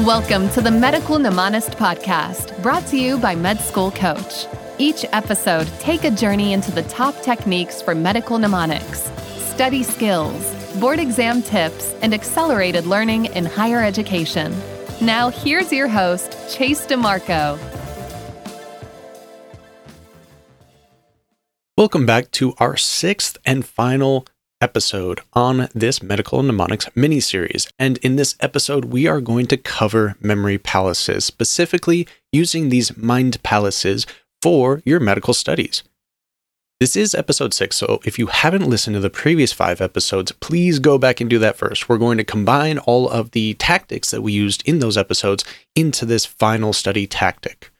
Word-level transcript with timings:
Welcome 0.00 0.48
to 0.50 0.60
the 0.60 0.72
Medical 0.72 1.18
Mnemonist 1.18 1.76
podcast, 1.76 2.60
brought 2.64 2.84
to 2.88 2.96
you 2.96 3.16
by 3.16 3.36
Med 3.36 3.60
School 3.60 3.92
Coach. 3.92 4.46
Each 4.76 5.04
episode, 5.12 5.68
take 5.78 6.02
a 6.02 6.10
journey 6.10 6.52
into 6.52 6.72
the 6.72 6.82
top 6.82 7.22
techniques 7.22 7.80
for 7.80 7.94
medical 7.94 8.36
mnemonics, 8.36 9.02
study 9.38 9.84
skills, 9.84 10.52
board 10.80 10.98
exam 10.98 11.42
tips, 11.42 11.94
and 12.02 12.12
accelerated 12.12 12.86
learning 12.86 13.26
in 13.26 13.44
higher 13.44 13.84
education. 13.84 14.52
Now, 15.00 15.28
here's 15.28 15.72
your 15.72 15.86
host, 15.86 16.32
Chase 16.52 16.84
DeMarco. 16.86 17.56
Welcome 21.78 22.04
back 22.04 22.32
to 22.32 22.54
our 22.58 22.76
sixth 22.76 23.38
and 23.44 23.64
final 23.64 24.26
episode 24.60 25.20
on 25.32 25.68
this 25.74 26.02
medical 26.02 26.42
mnemonics 26.42 26.88
mini 26.94 27.20
series. 27.20 27.68
And 27.78 27.98
in 27.98 28.16
this 28.16 28.36
episode, 28.40 28.86
we 28.86 29.06
are 29.06 29.20
going 29.20 29.46
to 29.48 29.56
cover 29.56 30.16
memory 30.20 30.58
palaces, 30.58 31.24
specifically 31.24 32.06
using 32.32 32.68
these 32.68 32.96
mind 32.96 33.42
palaces 33.42 34.06
for 34.40 34.82
your 34.84 35.00
medical 35.00 35.34
studies. 35.34 35.82
This 36.80 36.96
is 36.96 37.14
episode 37.14 37.54
six, 37.54 37.76
so 37.76 38.00
if 38.04 38.18
you 38.18 38.26
haven't 38.26 38.68
listened 38.68 38.94
to 38.94 39.00
the 39.00 39.08
previous 39.08 39.52
five 39.52 39.80
episodes, 39.80 40.32
please 40.32 40.78
go 40.78 40.98
back 40.98 41.20
and 41.20 41.30
do 41.30 41.38
that 41.38 41.56
first. 41.56 41.88
We're 41.88 41.98
going 41.98 42.18
to 42.18 42.24
combine 42.24 42.78
all 42.78 43.08
of 43.08 43.30
the 43.30 43.54
tactics 43.54 44.10
that 44.10 44.22
we 44.22 44.32
used 44.32 44.66
in 44.68 44.80
those 44.80 44.98
episodes 44.98 45.44
into 45.76 46.04
this 46.04 46.26
final 46.26 46.72
study 46.72 47.06
tactic. 47.06 47.70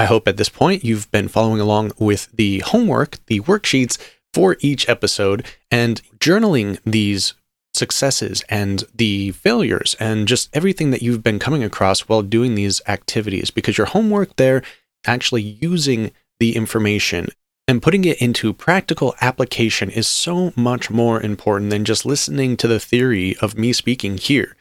I 0.00 0.06
hope 0.06 0.26
at 0.26 0.36
this 0.36 0.48
point 0.48 0.84
you've 0.84 1.10
been 1.12 1.28
following 1.28 1.60
along 1.60 1.92
with 1.98 2.28
the 2.32 2.58
homework, 2.58 3.24
the 3.26 3.40
worksheets 3.40 3.98
for 4.34 4.56
each 4.60 4.88
episode 4.88 5.46
and 5.70 6.02
journaling 6.18 6.78
these 6.84 7.34
successes 7.72 8.42
and 8.48 8.84
the 8.94 9.30
failures 9.32 9.96
and 9.98 10.28
just 10.28 10.54
everything 10.54 10.90
that 10.90 11.02
you've 11.02 11.22
been 11.22 11.38
coming 11.38 11.62
across 11.62 12.00
while 12.02 12.22
doing 12.22 12.54
these 12.54 12.80
activities 12.86 13.50
because 13.50 13.78
your 13.78 13.86
homework 13.86 14.36
there 14.36 14.62
actually 15.06 15.42
using 15.42 16.10
the 16.40 16.56
information 16.56 17.28
and 17.66 17.82
putting 17.82 18.04
it 18.04 18.20
into 18.20 18.52
practical 18.52 19.14
application 19.20 19.88
is 19.88 20.06
so 20.06 20.52
much 20.54 20.90
more 20.90 21.20
important 21.22 21.70
than 21.70 21.84
just 21.84 22.04
listening 22.04 22.56
to 22.56 22.68
the 22.68 22.80
theory 22.80 23.36
of 23.40 23.56
me 23.56 23.72
speaking 23.72 24.18
here. 24.18 24.56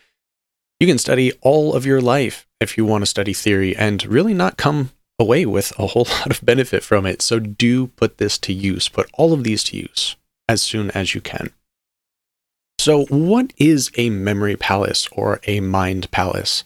You 0.79 0.87
can 0.87 0.97
study 0.97 1.33
all 1.41 1.73
of 1.73 1.85
your 1.85 2.01
life 2.01 2.47
if 2.59 2.77
you 2.77 2.85
want 2.85 3.01
to 3.01 3.07
study 3.07 3.33
theory 3.33 3.75
and 3.75 4.05
really 4.05 4.33
not 4.33 4.57
come 4.57 4.91
away 5.19 5.45
with 5.45 5.77
a 5.79 5.87
whole 5.87 6.05
lot 6.09 6.31
of 6.31 6.45
benefit 6.45 6.83
from 6.83 7.05
it. 7.05 7.21
So 7.21 7.39
do 7.39 7.87
put 7.87 8.17
this 8.17 8.37
to 8.39 8.53
use. 8.53 8.89
Put 8.89 9.09
all 9.13 9.33
of 9.33 9.43
these 9.43 9.63
to 9.65 9.77
use 9.77 10.15
as 10.47 10.61
soon 10.61 10.91
as 10.91 11.15
you 11.15 11.21
can. 11.21 11.51
So, 12.79 13.05
what 13.05 13.53
is 13.57 13.91
a 13.95 14.09
memory 14.09 14.57
palace 14.57 15.07
or 15.11 15.39
a 15.47 15.61
mind 15.61 16.11
palace? 16.11 16.63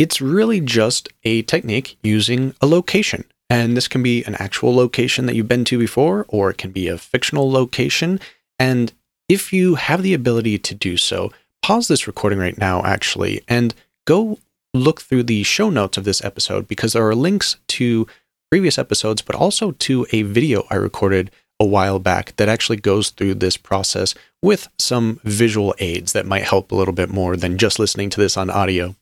It's 0.00 0.20
really 0.20 0.60
just 0.60 1.08
a 1.22 1.42
technique 1.42 1.96
using 2.02 2.54
a 2.60 2.66
location. 2.66 3.24
And 3.48 3.76
this 3.76 3.86
can 3.86 4.02
be 4.02 4.24
an 4.24 4.36
actual 4.36 4.74
location 4.74 5.26
that 5.26 5.36
you've 5.36 5.48
been 5.48 5.64
to 5.66 5.78
before, 5.78 6.24
or 6.28 6.50
it 6.50 6.58
can 6.58 6.70
be 6.70 6.88
a 6.88 6.98
fictional 6.98 7.50
location. 7.50 8.18
And 8.58 8.92
if 9.28 9.52
you 9.52 9.74
have 9.74 10.02
the 10.02 10.14
ability 10.14 10.58
to 10.58 10.74
do 10.74 10.96
so, 10.96 11.32
pause 11.62 11.88
this 11.88 12.06
recording 12.06 12.38
right 12.38 12.56
now, 12.56 12.82
actually, 12.84 13.42
and 13.46 13.74
go 14.06 14.38
look 14.74 15.00
through 15.00 15.24
the 15.24 15.42
show 15.42 15.70
notes 15.70 15.96
of 15.96 16.04
this 16.04 16.24
episode 16.24 16.68
because 16.68 16.92
there 16.92 17.06
are 17.06 17.14
links 17.14 17.56
to 17.68 18.06
previous 18.50 18.78
episodes, 18.78 19.22
but 19.22 19.36
also 19.36 19.72
to 19.72 20.06
a 20.10 20.22
video 20.22 20.66
I 20.70 20.76
recorded 20.76 21.30
a 21.58 21.64
while 21.64 21.98
back 21.98 22.34
that 22.36 22.48
actually 22.48 22.78
goes 22.78 23.10
through 23.10 23.34
this 23.34 23.56
process 23.56 24.14
with 24.42 24.68
some 24.78 25.20
visual 25.24 25.74
aids 25.78 26.12
that 26.12 26.26
might 26.26 26.44
help 26.44 26.72
a 26.72 26.74
little 26.74 26.94
bit 26.94 27.10
more 27.10 27.36
than 27.36 27.58
just 27.58 27.78
listening 27.78 28.08
to 28.10 28.20
this 28.20 28.36
on 28.36 28.48
audio. 28.48 28.96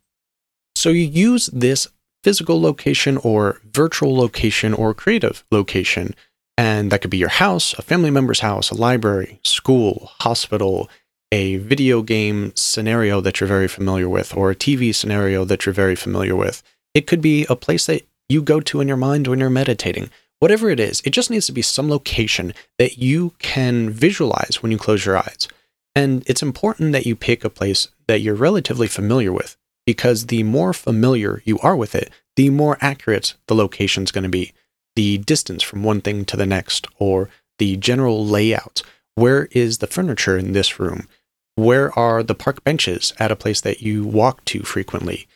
So 0.74 0.90
you 0.90 1.04
use 1.04 1.46
this 1.46 1.88
physical 2.24 2.60
location 2.60 3.16
or 3.18 3.60
virtual 3.64 4.16
location 4.16 4.74
or 4.74 4.92
creative 4.92 5.44
location. 5.50 6.14
And 6.56 6.90
that 6.90 7.00
could 7.00 7.10
be 7.10 7.18
your 7.18 7.28
house, 7.28 7.72
a 7.74 7.82
family 7.82 8.10
member's 8.10 8.40
house, 8.40 8.70
a 8.70 8.74
library, 8.74 9.38
school, 9.44 10.10
hospital, 10.18 10.90
a 11.30 11.56
video 11.56 12.02
game 12.02 12.52
scenario 12.54 13.20
that 13.20 13.40
you're 13.40 13.48
very 13.48 13.68
familiar 13.68 14.08
with, 14.08 14.34
or 14.34 14.50
a 14.50 14.56
TV 14.56 14.94
scenario 14.94 15.44
that 15.44 15.66
you're 15.66 15.72
very 15.72 15.96
familiar 15.96 16.34
with. 16.34 16.62
It 16.94 17.06
could 17.06 17.20
be 17.20 17.44
a 17.48 17.56
place 17.56 17.86
that 17.86 18.06
you 18.28 18.42
go 18.42 18.60
to 18.60 18.80
in 18.80 18.88
your 18.88 18.96
mind 18.96 19.26
when 19.26 19.38
you're 19.38 19.50
meditating. 19.50 20.10
Whatever 20.40 20.70
it 20.70 20.80
is, 20.80 21.02
it 21.04 21.10
just 21.10 21.30
needs 21.30 21.46
to 21.46 21.52
be 21.52 21.62
some 21.62 21.90
location 21.90 22.54
that 22.78 22.98
you 22.98 23.34
can 23.38 23.90
visualize 23.90 24.62
when 24.62 24.70
you 24.70 24.78
close 24.78 25.04
your 25.04 25.18
eyes. 25.18 25.48
And 25.94 26.22
it's 26.26 26.42
important 26.42 26.92
that 26.92 27.06
you 27.06 27.16
pick 27.16 27.44
a 27.44 27.50
place 27.50 27.88
that 28.06 28.20
you're 28.20 28.34
relatively 28.34 28.86
familiar 28.86 29.32
with, 29.32 29.56
because 29.84 30.26
the 30.26 30.44
more 30.44 30.72
familiar 30.72 31.42
you 31.44 31.58
are 31.58 31.76
with 31.76 31.94
it, 31.94 32.10
the 32.36 32.50
more 32.50 32.78
accurate 32.80 33.34
the 33.48 33.54
location's 33.54 34.12
going 34.12 34.24
to 34.24 34.30
be. 34.30 34.52
The 34.94 35.18
distance 35.18 35.62
from 35.62 35.82
one 35.82 36.00
thing 36.00 36.24
to 36.26 36.36
the 36.36 36.46
next, 36.46 36.86
or 36.98 37.28
the 37.58 37.76
general 37.76 38.24
layout. 38.24 38.82
Where 39.14 39.46
is 39.50 39.78
the 39.78 39.88
furniture 39.88 40.38
in 40.38 40.52
this 40.52 40.78
room? 40.78 41.08
Where 41.58 41.90
are 41.98 42.22
the 42.22 42.36
park 42.36 42.62
benches 42.62 43.12
at 43.18 43.32
a 43.32 43.36
place 43.36 43.60
that 43.62 43.82
you 43.82 44.06
walk 44.06 44.44
to 44.44 44.62
frequently? 44.62 45.26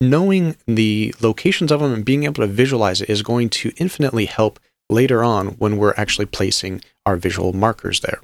Knowing 0.00 0.56
the 0.68 1.12
locations 1.20 1.72
of 1.72 1.80
them 1.80 1.92
and 1.92 2.04
being 2.04 2.22
able 2.22 2.44
to 2.44 2.46
visualize 2.46 3.00
it 3.00 3.10
is 3.10 3.22
going 3.22 3.48
to 3.50 3.72
infinitely 3.76 4.26
help 4.26 4.60
later 4.88 5.24
on 5.24 5.48
when 5.58 5.76
we're 5.76 5.94
actually 5.96 6.26
placing 6.26 6.82
our 7.04 7.16
visual 7.16 7.52
markers 7.52 7.98
there. 7.98 8.20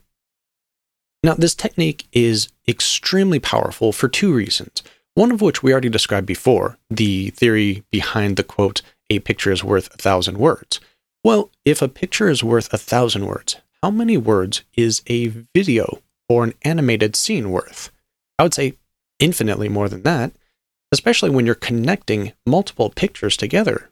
Now, 1.25 1.34
this 1.34 1.56
technique 1.56 2.06
is 2.12 2.48
extremely 2.69 3.41
powerful 3.41 3.91
for 3.92 4.06
two 4.06 4.32
reasons. 4.32 4.84
One 5.15 5.32
of 5.32 5.41
which 5.41 5.65
we 5.65 5.72
already 5.72 5.88
described 5.88 6.28
before 6.28 6.78
the 6.88 7.31
theory 7.31 7.82
behind 7.91 8.36
the 8.36 8.44
quote, 8.44 8.82
a 9.10 9.19
picture 9.19 9.50
is 9.50 9.65
worth 9.65 9.92
a 9.92 9.98
thousand 9.98 10.38
words. 10.38 10.78
Well, 11.25 11.50
if 11.65 11.82
a 11.82 11.88
picture 11.88 12.28
is 12.28 12.44
worth 12.44 12.72
a 12.72 12.78
thousand 12.78 13.26
words, 13.26 13.56
how 13.82 13.91
many 13.91 14.16
words 14.16 14.62
is 14.76 15.03
a 15.09 15.26
video 15.26 15.98
or 16.28 16.44
an 16.44 16.54
animated 16.62 17.16
scene 17.16 17.50
worth? 17.50 17.91
I 18.38 18.42
would 18.42 18.54
say 18.54 18.75
infinitely 19.19 19.69
more 19.69 19.88
than 19.88 20.03
that, 20.03 20.32
especially 20.92 21.31
when 21.31 21.47
you're 21.47 21.54
connecting 21.54 22.32
multiple 22.47 22.91
pictures 22.91 23.37
together. 23.37 23.91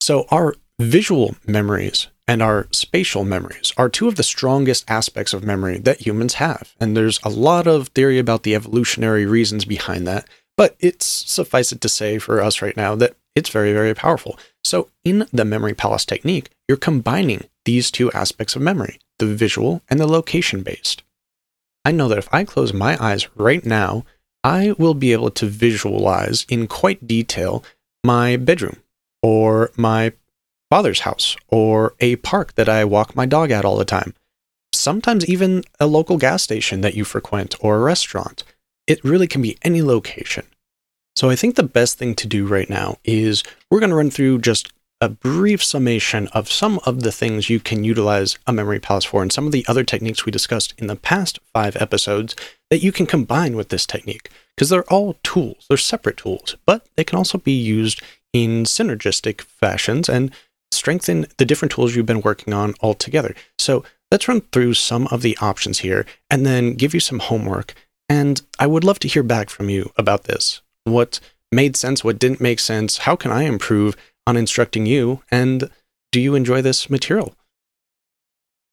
So, 0.00 0.26
our 0.30 0.54
visual 0.78 1.36
memories 1.46 2.08
and 2.26 2.42
our 2.42 2.68
spatial 2.70 3.24
memories 3.24 3.72
are 3.76 3.88
two 3.88 4.08
of 4.08 4.16
the 4.16 4.22
strongest 4.22 4.88
aspects 4.88 5.34
of 5.34 5.44
memory 5.44 5.78
that 5.78 6.06
humans 6.06 6.34
have. 6.34 6.74
And 6.80 6.96
there's 6.96 7.20
a 7.22 7.28
lot 7.28 7.66
of 7.66 7.88
theory 7.88 8.18
about 8.18 8.44
the 8.44 8.54
evolutionary 8.54 9.26
reasons 9.26 9.64
behind 9.64 10.06
that, 10.06 10.26
but 10.56 10.76
it's 10.80 11.06
suffice 11.06 11.72
it 11.72 11.80
to 11.82 11.88
say 11.88 12.18
for 12.18 12.40
us 12.40 12.62
right 12.62 12.76
now 12.76 12.94
that 12.94 13.14
it's 13.34 13.50
very, 13.50 13.72
very 13.72 13.94
powerful. 13.94 14.38
So, 14.64 14.88
in 15.04 15.26
the 15.32 15.44
memory 15.44 15.74
palace 15.74 16.04
technique, 16.04 16.50
you're 16.68 16.76
combining 16.76 17.44
these 17.64 17.90
two 17.90 18.10
aspects 18.12 18.56
of 18.56 18.62
memory 18.62 18.98
the 19.18 19.26
visual 19.26 19.82
and 19.90 20.00
the 20.00 20.06
location 20.06 20.62
based. 20.62 21.02
I 21.84 21.92
know 21.92 22.08
that 22.08 22.18
if 22.18 22.28
I 22.32 22.44
close 22.44 22.72
my 22.72 23.02
eyes 23.02 23.28
right 23.36 23.64
now, 23.64 24.04
I 24.44 24.74
will 24.78 24.94
be 24.94 25.12
able 25.12 25.30
to 25.32 25.46
visualize 25.46 26.46
in 26.48 26.66
quite 26.66 27.06
detail 27.06 27.64
my 28.04 28.36
bedroom 28.36 28.76
or 29.22 29.70
my 29.76 30.12
father's 30.70 31.00
house 31.00 31.36
or 31.48 31.94
a 32.00 32.16
park 32.16 32.54
that 32.54 32.68
I 32.68 32.84
walk 32.84 33.16
my 33.16 33.26
dog 33.26 33.50
at 33.50 33.64
all 33.64 33.76
the 33.76 33.84
time. 33.84 34.14
Sometimes 34.72 35.26
even 35.26 35.64
a 35.78 35.86
local 35.86 36.16
gas 36.16 36.42
station 36.42 36.80
that 36.80 36.94
you 36.94 37.04
frequent 37.04 37.54
or 37.60 37.76
a 37.76 37.80
restaurant. 37.80 38.44
It 38.86 39.04
really 39.04 39.26
can 39.26 39.42
be 39.42 39.58
any 39.62 39.82
location. 39.82 40.46
So 41.16 41.28
I 41.28 41.36
think 41.36 41.56
the 41.56 41.62
best 41.62 41.98
thing 41.98 42.14
to 42.14 42.26
do 42.26 42.46
right 42.46 42.70
now 42.70 42.96
is 43.04 43.42
we're 43.70 43.80
going 43.80 43.90
to 43.90 43.96
run 43.96 44.10
through 44.10 44.38
just 44.38 44.72
a 45.00 45.08
brief 45.08 45.64
summation 45.64 46.28
of 46.28 46.50
some 46.50 46.78
of 46.84 47.02
the 47.02 47.12
things 47.12 47.48
you 47.48 47.58
can 47.58 47.84
utilize 47.84 48.38
a 48.46 48.52
memory 48.52 48.78
palace 48.78 49.04
for 49.04 49.22
and 49.22 49.32
some 49.32 49.46
of 49.46 49.52
the 49.52 49.64
other 49.66 49.82
techniques 49.82 50.26
we 50.26 50.32
discussed 50.32 50.74
in 50.76 50.88
the 50.88 50.96
past 50.96 51.38
five 51.54 51.74
episodes 51.76 52.36
that 52.68 52.82
you 52.82 52.92
can 52.92 53.06
combine 53.06 53.56
with 53.56 53.70
this 53.70 53.86
technique 53.86 54.30
because 54.54 54.68
they're 54.68 54.92
all 54.92 55.16
tools, 55.22 55.64
they're 55.68 55.78
separate 55.78 56.18
tools, 56.18 56.56
but 56.66 56.86
they 56.96 57.04
can 57.04 57.16
also 57.16 57.38
be 57.38 57.52
used 57.52 58.02
in 58.34 58.64
synergistic 58.64 59.40
fashions 59.40 60.08
and 60.08 60.30
strengthen 60.70 61.26
the 61.38 61.46
different 61.46 61.72
tools 61.72 61.96
you've 61.96 62.06
been 62.06 62.20
working 62.20 62.52
on 62.52 62.74
all 62.80 62.94
together. 62.94 63.34
So 63.58 63.82
let's 64.10 64.28
run 64.28 64.42
through 64.52 64.74
some 64.74 65.06
of 65.08 65.22
the 65.22 65.36
options 65.40 65.78
here 65.78 66.04
and 66.30 66.44
then 66.44 66.74
give 66.74 66.92
you 66.92 67.00
some 67.00 67.20
homework. 67.20 67.74
And 68.08 68.42
I 68.58 68.66
would 68.66 68.84
love 68.84 68.98
to 69.00 69.08
hear 69.08 69.22
back 69.22 69.48
from 69.48 69.70
you 69.70 69.92
about 69.96 70.24
this. 70.24 70.60
What 70.84 71.20
made 71.50 71.76
sense? 71.76 72.04
What 72.04 72.18
didn't 72.18 72.40
make 72.40 72.60
sense? 72.60 72.98
How 72.98 73.16
can 73.16 73.32
I 73.32 73.44
improve? 73.44 73.96
On 74.26 74.36
instructing 74.36 74.86
you, 74.86 75.22
and 75.30 75.70
do 76.12 76.20
you 76.20 76.34
enjoy 76.34 76.62
this 76.62 76.90
material? 76.90 77.34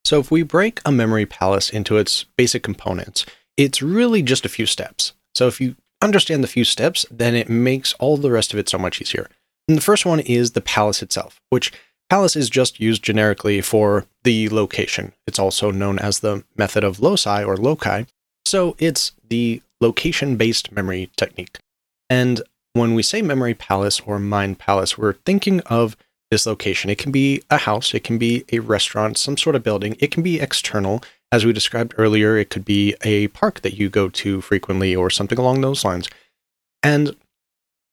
So, 0.06 0.20
if 0.20 0.32
we 0.32 0.44
break 0.44 0.80
a 0.86 0.92
memory 0.92 1.26
palace 1.26 1.70
into 1.70 1.98
its 1.98 2.26
basic 2.38 2.64
components, 2.64 3.26
it's 3.58 3.82
really 3.82 4.22
just 4.22 4.46
a 4.46 4.50
few 4.50 4.66
steps. 4.66 5.14
So, 5.36 5.48
if 5.48 5.60
you 5.60 5.76
understand 6.02 6.44
the 6.44 6.48
few 6.48 6.64
steps, 6.64 7.06
then 7.12 7.36
it 7.36 7.50
makes 7.50 7.94
all 7.94 8.18
the 8.18 8.32
rest 8.32 8.54
of 8.54 8.60
it 8.60 8.70
so 8.70 8.78
much 8.78 9.02
easier. 9.02 9.28
And 9.68 9.78
the 9.78 9.82
first 9.82 10.06
one 10.06 10.22
is 10.22 10.52
the 10.52 10.62
palace 10.62 11.02
itself, 11.02 11.42
which 11.50 11.74
palace 12.10 12.36
is 12.38 12.50
just 12.50 12.80
used 12.80 13.04
generically 13.04 13.60
for 13.60 14.06
the 14.24 14.48
location. 14.50 15.12
It's 15.28 15.40
also 15.40 15.72
known 15.72 16.00
as 16.00 16.20
the 16.20 16.44
method 16.56 16.84
of 16.86 17.02
loci 17.02 17.44
or 17.44 17.58
loci. 17.58 18.04
So, 18.46 18.76
it's 18.80 19.12
the 19.28 19.62
location 19.82 20.38
based 20.38 20.72
memory 20.72 21.12
technique. 21.18 21.60
And 22.10 22.42
when 22.78 22.94
we 22.94 23.04
say 23.04 23.22
memory 23.22 23.54
palace 23.54 24.00
or 24.02 24.20
mind 24.20 24.60
palace, 24.60 24.98
we're 24.98 25.14
thinking 25.14 25.62
of 25.62 25.96
this 26.30 26.46
location. 26.46 26.90
It 26.90 26.98
can 26.98 27.12
be 27.12 27.42
a 27.50 27.58
house, 27.58 27.94
it 27.94 28.04
can 28.04 28.18
be 28.18 28.44
a 28.52 28.60
restaurant, 28.60 29.18
some 29.18 29.38
sort 29.38 29.56
of 29.56 29.64
building, 29.64 29.96
it 30.00 30.12
can 30.12 30.24
be 30.24 30.40
external. 30.40 31.02
As 31.32 31.46
we 31.46 31.54
described 31.54 31.94
earlier, 31.98 32.38
it 32.38 32.50
could 32.50 32.66
be 32.66 32.96
a 33.04 33.28
park 33.30 33.62
that 33.62 33.76
you 33.76 33.90
go 33.90 34.10
to 34.10 34.42
frequently 34.42 34.96
or 34.96 35.10
something 35.10 35.38
along 35.38 35.62
those 35.62 35.86
lines. 35.86 36.08
And 36.84 37.16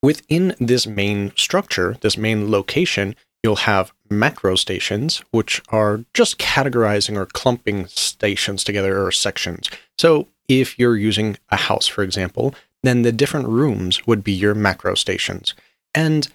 within 0.02 0.54
this 0.58 0.86
main 0.86 1.32
structure, 1.36 1.96
this 2.00 2.16
main 2.16 2.50
location, 2.50 3.16
you'll 3.42 3.56
have 3.56 3.92
macro 4.08 4.54
stations, 4.54 5.22
which 5.30 5.62
are 5.68 6.04
just 6.14 6.38
categorizing 6.38 7.16
or 7.16 7.26
clumping 7.26 7.86
stations 7.86 8.64
together 8.64 9.04
or 9.04 9.10
sections. 9.12 9.70
So 9.98 10.28
if 10.48 10.78
you're 10.78 10.96
using 10.96 11.38
a 11.50 11.56
house, 11.56 11.86
for 11.86 12.02
example, 12.02 12.54
then 12.86 13.02
the 13.02 13.12
different 13.12 13.48
rooms 13.48 14.06
would 14.06 14.22
be 14.22 14.32
your 14.32 14.54
macro 14.54 14.94
stations. 14.94 15.54
And 15.94 16.28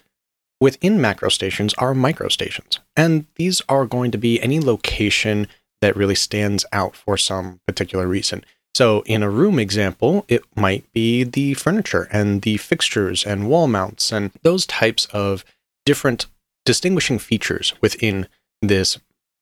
within 0.60 1.00
macro 1.00 1.28
stations 1.28 1.74
are 1.74 1.94
micro 1.94 2.28
stations. 2.28 2.80
And 2.96 3.26
these 3.36 3.62
are 3.68 3.86
going 3.86 4.10
to 4.10 4.18
be 4.18 4.40
any 4.40 4.60
location 4.60 5.48
that 5.80 5.96
really 5.96 6.14
stands 6.14 6.64
out 6.72 6.94
for 6.94 7.16
some 7.16 7.60
particular 7.66 8.06
reason. 8.06 8.44
So, 8.74 9.02
in 9.06 9.22
a 9.22 9.30
room 9.30 9.58
example, 9.58 10.24
it 10.28 10.44
might 10.54 10.90
be 10.92 11.24
the 11.24 11.54
furniture 11.54 12.08
and 12.12 12.42
the 12.42 12.56
fixtures 12.56 13.26
and 13.26 13.48
wall 13.48 13.66
mounts 13.66 14.12
and 14.12 14.30
those 14.42 14.64
types 14.64 15.06
of 15.06 15.44
different 15.84 16.26
distinguishing 16.64 17.18
features 17.18 17.72
within 17.80 18.28
this 18.62 18.98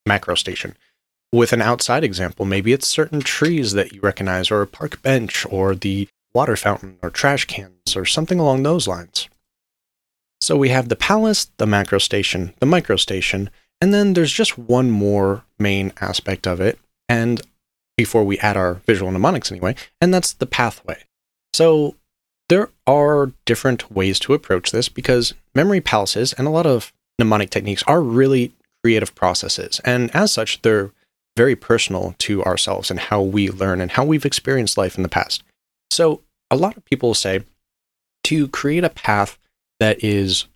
macro 0.06 0.34
station. 0.34 0.76
With 1.30 1.52
an 1.52 1.60
outside 1.60 2.04
example, 2.04 2.46
maybe 2.46 2.72
it's 2.72 2.88
certain 2.88 3.20
trees 3.20 3.72
that 3.72 3.92
you 3.92 4.00
recognize, 4.00 4.50
or 4.50 4.62
a 4.62 4.66
park 4.66 5.02
bench, 5.02 5.44
or 5.50 5.74
the 5.74 6.08
water 6.38 6.56
fountain, 6.56 6.98
or 7.02 7.10
trash 7.10 7.44
cans, 7.46 7.96
or 7.96 8.04
something 8.04 8.38
along 8.38 8.62
those 8.62 8.86
lines. 8.86 9.28
So 10.40 10.56
we 10.56 10.68
have 10.68 10.88
the 10.88 11.02
palace, 11.10 11.50
the 11.56 11.66
macro 11.66 11.98
station, 11.98 12.54
the 12.60 12.66
micro 12.74 12.94
station, 12.96 13.50
and 13.80 13.92
then 13.92 14.14
there's 14.14 14.32
just 14.32 14.56
one 14.56 14.88
more 14.90 15.44
main 15.58 15.92
aspect 16.00 16.46
of 16.46 16.60
it, 16.60 16.78
and 17.08 17.42
before 17.96 18.22
we 18.22 18.38
add 18.38 18.56
our 18.56 18.74
visual 18.86 19.10
mnemonics 19.10 19.50
anyway, 19.50 19.74
and 20.00 20.14
that's 20.14 20.32
the 20.32 20.46
pathway. 20.46 21.02
So 21.52 21.96
there 22.48 22.70
are 22.86 23.32
different 23.44 23.90
ways 23.90 24.20
to 24.20 24.32
approach 24.32 24.70
this 24.70 24.88
because 24.88 25.34
memory 25.56 25.80
palaces 25.80 26.32
and 26.34 26.46
a 26.46 26.52
lot 26.58 26.66
of 26.66 26.92
mnemonic 27.18 27.50
techniques 27.50 27.82
are 27.88 28.00
really 28.00 28.52
creative 28.84 29.12
processes. 29.16 29.80
And 29.84 30.14
as 30.14 30.30
such, 30.30 30.62
they're 30.62 30.92
very 31.36 31.56
personal 31.56 32.14
to 32.18 32.44
ourselves 32.44 32.90
and 32.90 33.00
how 33.00 33.20
we 33.22 33.50
learn 33.50 33.80
and 33.80 33.90
how 33.90 34.04
we've 34.04 34.24
experienced 34.24 34.78
life 34.78 34.96
in 34.96 35.02
the 35.02 35.08
past. 35.08 35.42
So 35.90 36.22
a 36.50 36.56
lot 36.56 36.76
of 36.76 36.84
people 36.84 37.14
say 37.14 37.42
to 38.24 38.48
create 38.48 38.84
a 38.84 38.90
path 38.90 39.38
that 39.80 40.02
is 40.02 40.46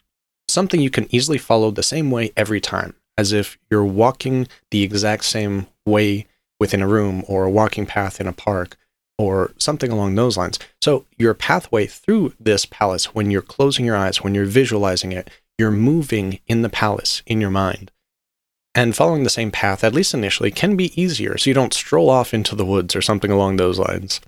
something 0.48 0.80
you 0.80 0.90
can 0.90 1.12
easily 1.14 1.38
follow 1.38 1.70
the 1.70 1.82
same 1.82 2.10
way 2.10 2.32
every 2.36 2.60
time, 2.60 2.94
as 3.16 3.32
if 3.32 3.58
you're 3.70 3.84
walking 3.84 4.46
the 4.70 4.82
exact 4.82 5.24
same 5.24 5.66
way 5.86 6.26
within 6.60 6.82
a 6.82 6.88
room 6.88 7.24
or 7.26 7.44
a 7.44 7.50
walking 7.50 7.86
path 7.86 8.20
in 8.20 8.26
a 8.26 8.32
park 8.32 8.76
or 9.18 9.52
something 9.58 9.90
along 9.90 10.14
those 10.14 10.36
lines. 10.36 10.58
So, 10.80 11.06
your 11.18 11.34
pathway 11.34 11.86
through 11.86 12.34
this 12.40 12.66
palace, 12.66 13.14
when 13.14 13.30
you're 13.30 13.42
closing 13.42 13.84
your 13.84 13.96
eyes, 13.96 14.22
when 14.22 14.34
you're 14.34 14.44
visualizing 14.46 15.12
it, 15.12 15.30
you're 15.58 15.70
moving 15.70 16.40
in 16.46 16.62
the 16.62 16.68
palace 16.68 17.22
in 17.26 17.40
your 17.40 17.50
mind. 17.50 17.90
And 18.74 18.96
following 18.96 19.22
the 19.22 19.30
same 19.30 19.50
path, 19.50 19.84
at 19.84 19.92
least 19.92 20.14
initially, 20.14 20.50
can 20.50 20.76
be 20.76 20.98
easier 21.00 21.36
so 21.36 21.50
you 21.50 21.54
don't 21.54 21.74
stroll 21.74 22.08
off 22.08 22.32
into 22.32 22.56
the 22.56 22.64
woods 22.64 22.96
or 22.96 23.02
something 23.02 23.30
along 23.30 23.56
those 23.56 23.78
lines. 23.78 24.20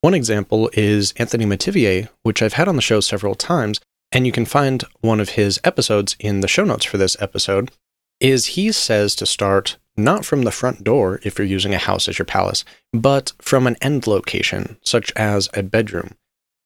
One 0.00 0.14
example 0.14 0.70
is 0.74 1.12
Anthony 1.16 1.44
Metivier, 1.44 2.08
which 2.22 2.40
I've 2.40 2.52
had 2.52 2.68
on 2.68 2.76
the 2.76 2.82
show 2.82 3.00
several 3.00 3.34
times, 3.34 3.80
and 4.12 4.26
you 4.26 4.32
can 4.32 4.44
find 4.44 4.84
one 5.00 5.18
of 5.18 5.30
his 5.30 5.58
episodes 5.64 6.14
in 6.20 6.40
the 6.40 6.48
show 6.48 6.64
notes 6.64 6.84
for 6.84 6.98
this 6.98 7.16
episode. 7.20 7.72
Is 8.20 8.46
he 8.46 8.70
says 8.70 9.16
to 9.16 9.26
start 9.26 9.76
not 9.96 10.24
from 10.24 10.42
the 10.42 10.52
front 10.52 10.84
door 10.84 11.20
if 11.24 11.36
you're 11.36 11.46
using 11.46 11.74
a 11.74 11.78
house 11.78 12.08
as 12.08 12.18
your 12.18 12.26
palace, 12.26 12.64
but 12.92 13.32
from 13.40 13.66
an 13.66 13.76
end 13.82 14.06
location, 14.06 14.78
such 14.82 15.12
as 15.16 15.48
a 15.54 15.62
bedroom. 15.64 16.14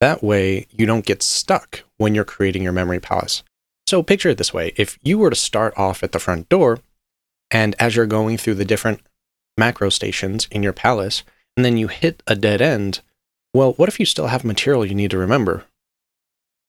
That 0.00 0.22
way, 0.22 0.66
you 0.70 0.84
don't 0.84 1.06
get 1.06 1.22
stuck 1.22 1.84
when 1.96 2.14
you're 2.14 2.24
creating 2.24 2.62
your 2.62 2.72
memory 2.72 3.00
palace. 3.00 3.42
So, 3.86 4.02
picture 4.02 4.28
it 4.30 4.38
this 4.38 4.52
way 4.52 4.74
if 4.76 4.98
you 5.02 5.16
were 5.18 5.30
to 5.30 5.36
start 5.36 5.72
off 5.76 6.02
at 6.02 6.12
the 6.12 6.18
front 6.18 6.50
door, 6.50 6.80
and 7.50 7.74
as 7.78 7.96
you're 7.96 8.06
going 8.06 8.36
through 8.36 8.54
the 8.54 8.64
different 8.64 9.00
macro 9.56 9.88
stations 9.88 10.46
in 10.50 10.62
your 10.62 10.72
palace, 10.74 11.22
and 11.56 11.64
then 11.64 11.78
you 11.78 11.88
hit 11.88 12.22
a 12.26 12.34
dead 12.34 12.60
end, 12.60 13.00
well, 13.54 13.72
what 13.74 13.88
if 13.88 14.00
you 14.00 14.06
still 14.06 14.28
have 14.28 14.44
material 14.44 14.84
you 14.84 14.94
need 14.94 15.10
to 15.10 15.18
remember? 15.18 15.64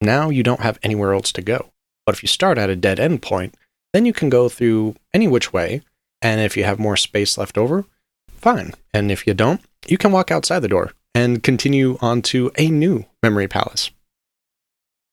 Now 0.02 0.30
you 0.30 0.44
don't 0.44 0.62
have 0.62 0.80
anywhere 0.84 1.14
else 1.14 1.32
to 1.34 1.42
go. 1.42 1.72
But 2.06 2.16
if 2.16 2.24
you 2.24 2.28
start 2.28 2.58
at 2.58 2.70
a 2.70 2.76
dead 2.76 3.00
end 3.00 3.22
point, 3.22 3.56
then 3.94 4.06
you 4.06 4.14
can 4.14 4.30
go 4.30 4.50
through 4.50 4.96
any 5.14 5.28
which 5.28 5.54
way 5.54 5.82
and 6.24 6.40
if 6.40 6.56
you 6.56 6.64
have 6.64 6.80
more 6.80 6.96
space 6.96 7.38
left 7.38 7.58
over, 7.58 7.86
fine. 8.30 8.74
And 8.94 9.12
if 9.12 9.28
you 9.28 9.34
don't, 9.34 9.62
you 9.88 9.98
can 9.98 10.14
walk 10.14 10.32
outside 10.32 10.60
the 10.60 10.70
door 10.70 10.94
and 11.14 11.44
continue 11.44 11.98
on 12.02 12.22
to 12.24 12.50
a 12.58 12.70
new 12.70 13.06
memory 13.22 13.48
palace. 13.48 13.92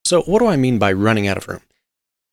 So, 0.05 0.21
what 0.21 0.39
do 0.39 0.47
I 0.47 0.55
mean 0.55 0.79
by 0.79 0.93
running 0.93 1.27
out 1.27 1.37
of 1.37 1.47
room? 1.49 1.61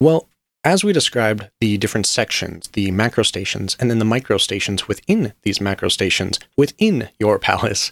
Well, 0.01 0.29
as 0.65 0.85
we 0.85 0.93
described 0.93 1.51
the 1.61 1.77
different 1.77 2.07
sections, 2.07 2.69
the 2.69 2.91
macro 2.93 3.25
stations, 3.25 3.77
and 3.81 3.91
then 3.91 3.99
the 3.99 4.05
micro 4.05 4.39
stations 4.39 4.87
within 4.87 5.33
these 5.43 5.61
macro 5.61 5.89
stations 5.89 6.39
within 6.57 7.09
your 7.19 7.39
palace, 7.41 7.91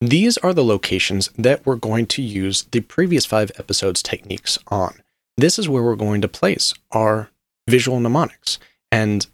these 0.00 0.36
are 0.38 0.52
the 0.52 0.64
locations 0.64 1.28
that 1.38 1.64
we're 1.64 1.76
going 1.76 2.06
to 2.06 2.22
use 2.22 2.64
the 2.70 2.80
previous 2.80 3.24
five 3.24 3.50
episodes 3.58 4.02
techniques 4.02 4.58
on. 4.68 5.00
This 5.36 5.58
is 5.58 5.68
where 5.68 5.82
we're 5.82 5.96
going 5.96 6.20
to 6.20 6.28
place 6.28 6.74
our 6.92 7.30
visual 7.68 8.00
mnemonics. 8.00 8.58
And 8.92 9.26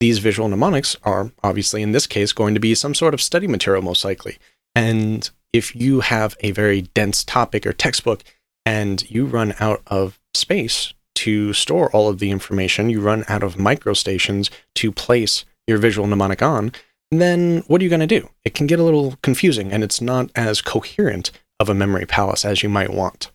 these 0.00 0.18
visual 0.18 0.48
mnemonics 0.48 0.96
are 1.04 1.32
obviously 1.42 1.82
in 1.82 1.92
this 1.92 2.06
case 2.06 2.32
going 2.32 2.54
to 2.54 2.60
be 2.60 2.74
some 2.74 2.94
sort 2.94 3.14
of 3.14 3.22
study 3.22 3.46
material 3.46 3.82
most 3.82 4.04
likely. 4.04 4.38
And 4.74 5.28
if 5.52 5.74
you 5.74 6.00
have 6.00 6.36
a 6.40 6.52
very 6.52 6.82
dense 6.82 7.24
topic 7.24 7.66
or 7.66 7.72
textbook 7.72 8.22
and 8.66 9.08
you 9.10 9.24
run 9.24 9.54
out 9.58 9.82
of 9.86 10.18
space 10.34 10.92
to 11.16 11.52
store 11.52 11.90
all 11.90 12.08
of 12.08 12.18
the 12.18 12.30
information, 12.30 12.90
you 12.90 13.00
run 13.00 13.24
out 13.28 13.42
of 13.42 13.56
microstations 13.56 14.50
to 14.76 14.92
place 14.92 15.44
your 15.66 15.78
visual 15.78 16.06
mnemonic 16.06 16.42
on, 16.42 16.72
then 17.10 17.62
what 17.66 17.80
are 17.80 17.84
you 17.84 17.90
going 17.90 18.00
to 18.00 18.06
do? 18.06 18.28
It 18.44 18.54
can 18.54 18.66
get 18.66 18.78
a 18.78 18.84
little 18.84 19.16
confusing 19.22 19.72
and 19.72 19.82
it's 19.82 20.00
not 20.00 20.30
as 20.34 20.60
coherent 20.60 21.30
of 21.58 21.68
a 21.68 21.74
memory 21.74 22.06
palace 22.06 22.44
as 22.44 22.62
you 22.62 22.68
might 22.68 22.92
want. 22.92 23.30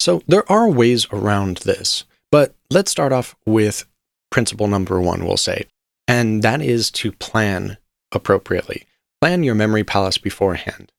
So 0.00 0.22
there 0.26 0.50
are 0.50 0.68
ways 0.68 1.06
around 1.12 1.58
this, 1.58 2.04
but 2.30 2.54
let's 2.70 2.90
start 2.90 3.12
off 3.12 3.34
with 3.44 3.84
principle 4.30 4.68
number 4.68 5.00
one, 5.00 5.26
we'll 5.26 5.36
say, 5.36 5.66
and 6.06 6.42
that 6.42 6.62
is 6.62 6.90
to 6.92 7.12
plan 7.12 7.78
appropriately. 8.12 8.86
Plan 9.20 9.42
your 9.42 9.56
memory 9.56 9.82
palace 9.82 10.18
beforehand. 10.18 10.92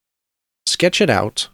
Sketch 0.65 0.99
it 0.99 1.09
out, 1.09 1.47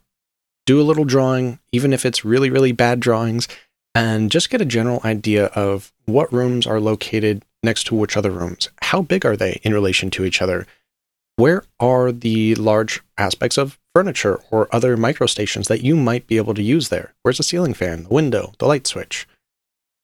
do 0.66 0.82
a 0.82 0.84
little 0.84 1.06
drawing, 1.06 1.60
even 1.72 1.94
if 1.94 2.06
it's 2.06 2.26
really, 2.26 2.50
really 2.50 2.72
bad 2.72 3.00
drawings, 3.00 3.48
and 3.94 4.32
just 4.32 4.50
get 4.50 4.62
a 4.62 4.66
general 4.66 5.00
idea 5.06 5.46
of 5.48 5.94
what 6.06 6.34
rooms 6.34 6.66
are 6.66 6.80
located 6.80 7.45
next 7.66 7.86
to 7.86 7.96
which 7.96 8.16
other 8.16 8.32
rooms. 8.32 8.70
How 8.82 9.02
big 9.02 9.26
are 9.26 9.36
they 9.36 9.60
in 9.64 9.74
relation 9.74 10.10
to 10.12 10.24
each 10.24 10.42
other? 10.42 10.66
Where 11.36 11.64
are 11.80 12.14
the 12.14 12.56
large 12.56 13.02
aspects 13.18 13.58
of 13.58 13.78
furniture 13.94 14.40
or 14.52 14.74
other 14.74 14.96
microstations 14.96 15.68
that 15.68 15.84
you 15.84 15.98
might 15.98 16.28
be 16.28 16.38
able 16.38 16.54
to 16.54 16.64
use 16.64 16.88
there? 16.88 17.14
Where's 17.24 17.38
the 17.38 17.44
ceiling 17.44 17.74
fan, 17.74 18.04
the 18.04 18.10
window, 18.10 18.54
the 18.60 18.68
light 18.68 18.88
switch? 18.88 19.28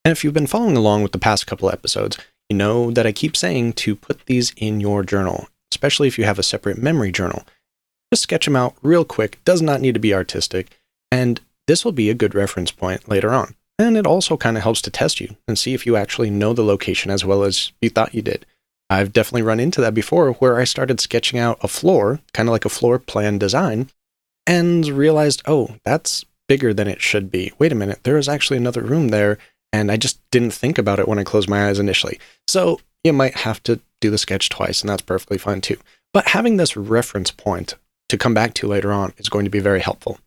And 0.03 0.11
if 0.11 0.23
you've 0.23 0.33
been 0.33 0.47
following 0.47 0.75
along 0.75 1.03
with 1.03 1.13
the 1.13 1.19
past 1.19 1.47
couple 1.47 1.71
episodes, 1.71 2.17
you 2.49 2.57
know 2.57 2.91
that 2.91 3.07
I 3.07 3.13
keep 3.13 3.37
saying 3.37 3.73
to 3.73 3.95
put 3.95 4.25
these 4.25 4.51
in 4.57 4.81
your 4.81 5.03
journal, 5.03 5.47
especially 5.71 6.09
if 6.09 6.17
you 6.17 6.25
have 6.25 6.39
a 6.39 6.43
separate 6.43 6.77
memory 6.77 7.11
journal. 7.11 7.45
Just 8.11 8.23
sketch 8.23 8.45
them 8.45 8.57
out 8.57 8.75
real 8.81 9.05
quick, 9.05 9.39
does 9.45 9.61
not 9.61 9.79
need 9.79 9.93
to 9.93 10.01
be 10.01 10.13
artistic, 10.13 10.77
and 11.11 11.39
this 11.67 11.85
will 11.85 11.93
be 11.93 12.09
a 12.09 12.13
good 12.15 12.35
reference 12.35 12.71
point 12.71 13.07
later 13.07 13.31
on. 13.31 13.55
And 13.81 13.97
it 13.97 14.05
also 14.05 14.37
kind 14.37 14.57
of 14.57 14.63
helps 14.63 14.81
to 14.83 14.91
test 14.91 15.19
you 15.19 15.35
and 15.47 15.57
see 15.57 15.73
if 15.73 15.85
you 15.85 15.95
actually 15.95 16.29
know 16.29 16.53
the 16.53 16.63
location 16.63 17.11
as 17.11 17.25
well 17.25 17.43
as 17.43 17.71
you 17.81 17.89
thought 17.89 18.13
you 18.13 18.21
did. 18.21 18.45
I've 18.89 19.13
definitely 19.13 19.43
run 19.43 19.59
into 19.59 19.81
that 19.81 19.93
before 19.93 20.33
where 20.33 20.59
I 20.59 20.65
started 20.65 20.99
sketching 20.99 21.39
out 21.39 21.57
a 21.61 21.67
floor, 21.67 22.19
kind 22.33 22.49
of 22.49 22.51
like 22.53 22.65
a 22.65 22.69
floor 22.69 22.99
plan 22.99 23.37
design, 23.37 23.89
and 24.45 24.85
realized, 24.85 25.41
oh, 25.45 25.75
that's 25.85 26.25
bigger 26.47 26.73
than 26.73 26.87
it 26.87 27.01
should 27.01 27.31
be. 27.31 27.53
Wait 27.57 27.71
a 27.71 27.75
minute, 27.75 28.01
there 28.03 28.17
is 28.17 28.27
actually 28.27 28.57
another 28.57 28.81
room 28.81 29.07
there 29.09 29.37
and 29.73 29.91
I 29.91 29.97
just 29.97 30.19
didn't 30.31 30.51
think 30.51 30.77
about 30.77 30.99
it 30.99 31.07
when 31.07 31.19
I 31.19 31.23
closed 31.23 31.49
my 31.49 31.67
eyes 31.67 31.79
initially. 31.79 32.19
So 32.47 32.79
you 33.03 33.13
might 33.13 33.35
have 33.35 33.63
to 33.63 33.79
do 33.99 34.09
the 34.09 34.17
sketch 34.17 34.49
twice, 34.49 34.81
and 34.81 34.89
that's 34.89 35.01
perfectly 35.01 35.37
fine 35.37 35.61
too. 35.61 35.77
But 36.13 36.29
having 36.29 36.57
this 36.57 36.75
reference 36.75 37.31
point 37.31 37.75
to 38.09 38.17
come 38.17 38.33
back 38.33 38.53
to 38.55 38.67
later 38.67 38.91
on 38.91 39.13
is 39.17 39.29
going 39.29 39.45
to 39.45 39.51
be 39.51 39.59
very 39.59 39.79
helpful. 39.79 40.19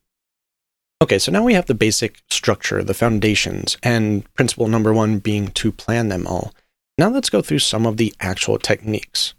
Okay, 1.03 1.19
so 1.19 1.31
now 1.31 1.43
we 1.43 1.55
have 1.55 1.67
the 1.67 1.75
basic 1.75 2.23
structure, 2.31 2.83
the 2.83 2.95
foundations, 2.95 3.77
and 3.83 4.33
principle 4.35 4.69
number 4.69 4.93
one 4.93 5.19
being 5.19 5.49
to 5.49 5.73
plan 5.73 6.09
them 6.09 6.27
all. 6.27 6.55
Now 6.97 7.09
let's 7.09 7.31
go 7.31 7.43
through 7.43 7.59
some 7.59 7.87
of 7.87 7.97
the 7.97 8.15
actual 8.21 8.59
techniques. 8.59 9.35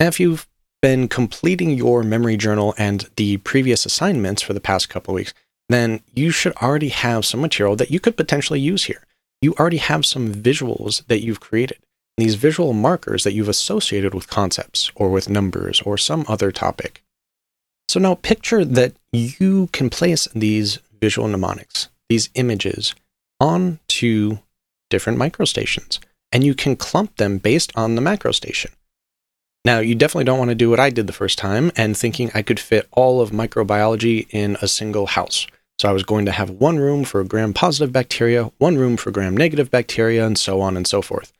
Now, 0.00 0.06
if 0.06 0.18
you've 0.18 0.48
been 0.80 1.08
completing 1.08 1.70
your 1.70 2.02
memory 2.02 2.36
journal 2.36 2.74
and 2.78 3.08
the 3.16 3.36
previous 3.38 3.84
assignments 3.84 4.42
for 4.42 4.52
the 4.52 4.60
past 4.60 4.88
couple 4.88 5.14
weeks, 5.14 5.34
then 5.68 6.00
you 6.14 6.30
should 6.30 6.54
already 6.56 6.88
have 6.88 7.26
some 7.26 7.40
material 7.40 7.76
that 7.76 7.90
you 7.90 8.00
could 8.00 8.16
potentially 8.16 8.60
use 8.60 8.84
here. 8.84 9.04
You 9.42 9.54
already 9.54 9.78
have 9.78 10.06
some 10.06 10.32
visuals 10.34 11.06
that 11.06 11.22
you've 11.22 11.40
created, 11.40 11.78
these 12.16 12.36
visual 12.36 12.72
markers 12.72 13.24
that 13.24 13.32
you've 13.32 13.48
associated 13.48 14.14
with 14.14 14.30
concepts 14.30 14.90
or 14.94 15.10
with 15.10 15.28
numbers 15.28 15.82
or 15.82 15.98
some 15.98 16.24
other 16.28 16.50
topic. 16.50 17.02
So 17.88 18.00
now 18.00 18.14
picture 18.14 18.64
that 18.64 18.94
you 19.12 19.68
can 19.72 19.90
place 19.90 20.28
these 20.34 20.78
visual 21.00 21.28
mnemonics, 21.28 21.88
these 22.08 22.28
images, 22.34 22.94
onto 23.40 24.38
different 24.90 25.18
microstations, 25.18 25.98
and 26.32 26.44
you 26.44 26.54
can 26.54 26.76
clump 26.76 27.16
them 27.16 27.38
based 27.38 27.72
on 27.76 27.94
the 27.94 28.00
macro 28.00 28.32
station. 28.32 28.70
Now, 29.64 29.80
you 29.80 29.94
definitely 29.94 30.24
don't 30.24 30.38
want 30.38 30.50
to 30.50 30.54
do 30.54 30.70
what 30.70 30.80
I 30.80 30.90
did 30.90 31.06
the 31.06 31.12
first 31.12 31.38
time 31.38 31.72
and 31.76 31.96
thinking 31.96 32.30
I 32.32 32.42
could 32.42 32.60
fit 32.60 32.88
all 32.92 33.20
of 33.20 33.30
microbiology 33.30 34.26
in 34.30 34.56
a 34.62 34.68
single 34.68 35.06
house. 35.06 35.46
So 35.78 35.88
I 35.88 35.92
was 35.92 36.02
going 36.02 36.26
to 36.26 36.32
have 36.32 36.50
one 36.50 36.78
room 36.78 37.04
for 37.04 37.22
gram 37.22 37.52
positive 37.52 37.92
bacteria, 37.92 38.50
one 38.58 38.76
room 38.76 38.96
for 38.96 39.10
gram 39.10 39.36
negative 39.36 39.70
bacteria, 39.70 40.26
and 40.26 40.38
so 40.38 40.60
on 40.60 40.76
and 40.76 40.86
so 40.86 41.02
forth. 41.02 41.32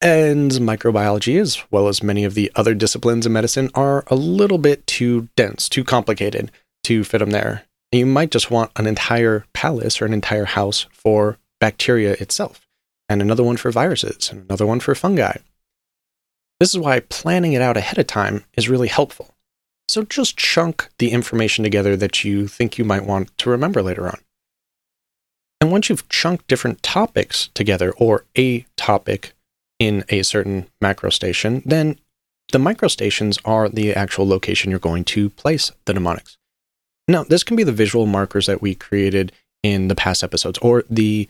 And 0.00 0.52
microbiology, 0.52 1.38
as 1.38 1.62
well 1.70 1.88
as 1.88 2.02
many 2.02 2.24
of 2.24 2.34
the 2.34 2.50
other 2.56 2.74
disciplines 2.74 3.26
in 3.26 3.32
medicine, 3.32 3.70
are 3.74 4.04
a 4.06 4.14
little 4.14 4.56
bit 4.56 4.86
too 4.86 5.28
dense, 5.36 5.68
too 5.68 5.84
complicated 5.84 6.50
to 6.84 7.04
fit 7.04 7.18
them 7.18 7.30
there. 7.30 7.64
You 7.92 8.06
might 8.06 8.30
just 8.30 8.50
want 8.50 8.70
an 8.76 8.86
entire 8.86 9.44
palace 9.52 10.00
or 10.00 10.06
an 10.06 10.12
entire 10.12 10.44
house 10.44 10.86
for 10.92 11.38
bacteria 11.60 12.12
itself, 12.12 12.66
and 13.08 13.20
another 13.20 13.42
one 13.42 13.56
for 13.56 13.70
viruses, 13.70 14.30
and 14.30 14.44
another 14.44 14.66
one 14.66 14.80
for 14.80 14.94
fungi. 14.94 15.38
This 16.60 16.70
is 16.70 16.78
why 16.78 17.00
planning 17.00 17.52
it 17.52 17.62
out 17.62 17.76
ahead 17.76 17.98
of 17.98 18.06
time 18.06 18.44
is 18.56 18.68
really 18.68 18.88
helpful. 18.88 19.34
So 19.88 20.04
just 20.04 20.36
chunk 20.36 20.88
the 20.98 21.10
information 21.10 21.64
together 21.64 21.96
that 21.96 22.22
you 22.22 22.46
think 22.46 22.78
you 22.78 22.84
might 22.84 23.04
want 23.04 23.36
to 23.38 23.50
remember 23.50 23.82
later 23.82 24.06
on. 24.06 24.18
And 25.60 25.72
once 25.72 25.88
you've 25.88 26.08
chunked 26.08 26.46
different 26.46 26.82
topics 26.82 27.48
together, 27.54 27.92
or 27.98 28.24
a 28.38 28.66
topic 28.76 29.32
in 29.78 30.04
a 30.08 30.22
certain 30.22 30.68
macro 30.80 31.10
station, 31.10 31.62
then 31.66 31.98
the 32.52 32.58
microstations 32.58 33.38
are 33.44 33.68
the 33.68 33.94
actual 33.94 34.28
location 34.28 34.70
you're 34.70 34.78
going 34.78 35.04
to 35.04 35.30
place 35.30 35.72
the 35.86 35.94
mnemonics. 35.94 36.36
Now, 37.10 37.24
this 37.24 37.42
can 37.42 37.56
be 37.56 37.64
the 37.64 37.72
visual 37.72 38.06
markers 38.06 38.46
that 38.46 38.62
we 38.62 38.76
created 38.76 39.32
in 39.64 39.88
the 39.88 39.96
past 39.96 40.22
episodes, 40.22 40.58
or 40.58 40.84
the 40.88 41.28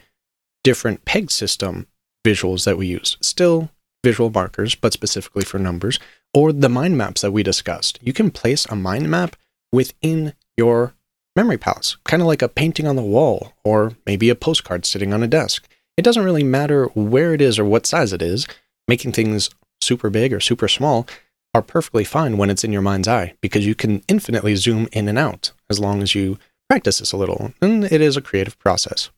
different 0.62 1.06
peg 1.06 1.30
system 1.30 1.86
visuals 2.22 2.66
that 2.66 2.76
we 2.76 2.86
used. 2.86 3.16
Still 3.22 3.70
visual 4.04 4.28
markers, 4.28 4.74
but 4.74 4.92
specifically 4.92 5.42
for 5.42 5.58
numbers, 5.58 5.98
or 6.34 6.52
the 6.52 6.68
mind 6.68 6.98
maps 6.98 7.22
that 7.22 7.32
we 7.32 7.42
discussed. 7.42 7.98
You 8.02 8.12
can 8.12 8.30
place 8.30 8.66
a 8.66 8.76
mind 8.76 9.10
map 9.10 9.36
within 9.72 10.34
your 10.54 10.92
memory 11.34 11.56
palace, 11.56 11.96
kind 12.04 12.20
of 12.20 12.28
like 12.28 12.42
a 12.42 12.48
painting 12.48 12.86
on 12.86 12.96
the 12.96 13.02
wall, 13.02 13.54
or 13.64 13.94
maybe 14.04 14.28
a 14.28 14.34
postcard 14.34 14.84
sitting 14.84 15.14
on 15.14 15.22
a 15.22 15.26
desk. 15.26 15.66
It 15.96 16.02
doesn't 16.02 16.24
really 16.24 16.44
matter 16.44 16.86
where 16.88 17.32
it 17.32 17.40
is 17.40 17.58
or 17.58 17.64
what 17.64 17.86
size 17.86 18.12
it 18.12 18.20
is. 18.20 18.46
Making 18.86 19.12
things 19.12 19.48
super 19.80 20.10
big 20.10 20.34
or 20.34 20.40
super 20.40 20.68
small 20.68 21.06
are 21.54 21.62
perfectly 21.62 22.04
fine 22.04 22.36
when 22.36 22.50
it's 22.50 22.64
in 22.64 22.72
your 22.72 22.82
mind's 22.82 23.08
eye 23.08 23.34
because 23.40 23.66
you 23.66 23.74
can 23.74 24.02
infinitely 24.08 24.54
zoom 24.54 24.88
in 24.92 25.08
and 25.08 25.18
out 25.18 25.52
as 25.68 25.80
long 25.80 26.02
as 26.02 26.14
you 26.14 26.38
practice 26.68 27.00
this 27.00 27.12
a 27.12 27.16
little, 27.16 27.52
and 27.60 27.84
it 27.84 28.00
is 28.00 28.16
a 28.16 28.22
creative 28.22 28.58
process. 28.58 29.10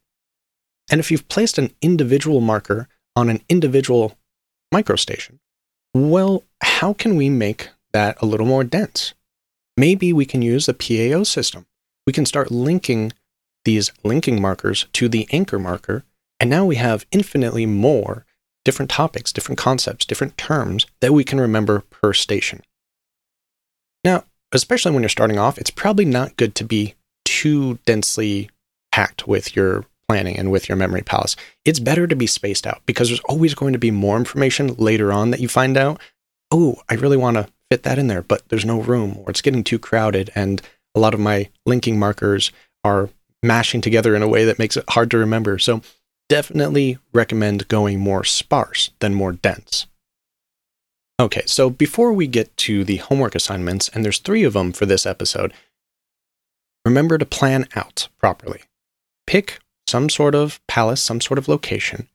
And 0.90 0.98
if 0.98 1.10
you've 1.10 1.28
placed 1.28 1.58
an 1.58 1.74
individual 1.82 2.40
marker 2.40 2.88
on 3.14 3.28
an 3.28 3.42
individual 3.48 4.16
microstation, 4.74 5.38
well, 5.94 6.44
how 6.62 6.94
can 6.94 7.16
we 7.16 7.28
make 7.28 7.68
that 7.92 8.20
a 8.22 8.26
little 8.26 8.46
more 8.46 8.64
dense? 8.64 9.12
Maybe 9.76 10.12
we 10.12 10.24
can 10.24 10.40
use 10.40 10.64
the 10.66 10.74
PAO 10.74 11.24
system. 11.24 11.66
We 12.06 12.12
can 12.12 12.24
start 12.24 12.50
linking 12.50 13.12
these 13.64 13.92
linking 14.02 14.40
markers 14.40 14.86
to 14.94 15.08
the 15.08 15.28
anchor 15.30 15.58
marker, 15.58 16.04
and 16.40 16.48
now 16.48 16.64
we 16.64 16.76
have 16.76 17.06
infinitely 17.12 17.66
more 17.66 18.24
different 18.64 18.90
topics, 18.90 19.33
different 19.33 19.59
concepts, 19.59 20.04
different 20.04 20.37
terms 20.37 20.87
that 21.00 21.12
we 21.12 21.25
can 21.25 21.40
remember 21.40 21.81
per 21.90 22.12
station. 22.12 22.62
Now, 24.04 24.25
especially 24.52 24.92
when 24.92 25.02
you're 25.02 25.09
starting 25.09 25.38
off, 25.38 25.59
it's 25.59 25.71
probably 25.71 26.04
not 26.04 26.37
good 26.37 26.54
to 26.57 26.64
be 26.64 26.95
too 27.25 27.78
densely 27.87 28.50
packed 28.92 29.26
with 29.26 29.57
your 29.57 29.87
planning 30.09 30.37
and 30.37 30.50
with 30.50 30.69
your 30.69 30.76
memory 30.76 31.02
palace. 31.02 31.37
It's 31.64 31.78
better 31.78 32.07
to 32.07 32.16
be 32.16 32.26
spaced 32.26 32.66
out 32.66 32.83
because 32.87 33.09
there's 33.09 33.21
always 33.21 33.54
going 33.54 33.73
to 33.73 33.78
be 33.78 33.90
more 33.90 34.16
information 34.16 34.75
later 34.75 35.12
on 35.12 35.31
that 35.31 35.40
you 35.40 35.49
find 35.49 35.76
out. 35.76 36.00
Oh, 36.50 36.76
I 36.88 36.95
really 36.95 37.16
want 37.16 37.37
to 37.37 37.49
fit 37.71 37.83
that 37.85 37.99
in 37.99 38.09
there, 38.09 38.23
but 38.23 38.47
there's 38.49 38.64
no 38.64 38.81
room 38.81 39.16
or 39.19 39.31
it's 39.31 39.40
getting 39.40 39.64
too 39.64 39.78
crowded. 39.78 40.31
And 40.35 40.61
a 40.95 41.00
lot 41.00 41.14
of 41.14 41.21
my 41.21 41.49
linking 41.64 41.99
markers 41.99 42.52
are 42.85 43.09
mashing 43.42 43.81
together 43.81 44.14
in 44.14 44.23
a 44.23 44.28
way 44.28 44.45
that 44.45 44.59
makes 44.59 44.76
it 44.76 44.85
hard 44.90 45.11
to 45.12 45.19
remember. 45.19 45.59
So 45.59 45.81
definitely 46.29 46.99
recommend 47.12 47.69
going 47.69 48.00
more 48.00 48.25
sparse 48.25 48.91
than 49.00 49.14
more 49.14 49.33
dense. 49.33 49.87
Okay, 51.21 51.43
so 51.47 51.71
before 51.71 52.12
we 52.12 52.26
get 52.26 52.57
to 52.57 52.85
the 52.85 52.97
homework 52.97 53.35
assignments, 53.35 53.88
and 53.91 54.05
there's 54.05 54.19
three 54.19 54.43
of 54.43 54.55
them 54.55 54.73
for 54.73 54.87
this 54.87 55.07
episode, 55.07 55.52
remember 56.85 57.19
to 57.19 57.26
plan 57.26 57.69
out 57.76 58.09
properly. 58.19 58.62
Pick 59.26 59.61
some 59.87 60.09
sort 60.09 60.35
of 60.35 60.61
palace, 60.67 61.02
some 61.02 61.21
sort 61.21 61.38
of 61.38 61.49
location. 61.49 62.09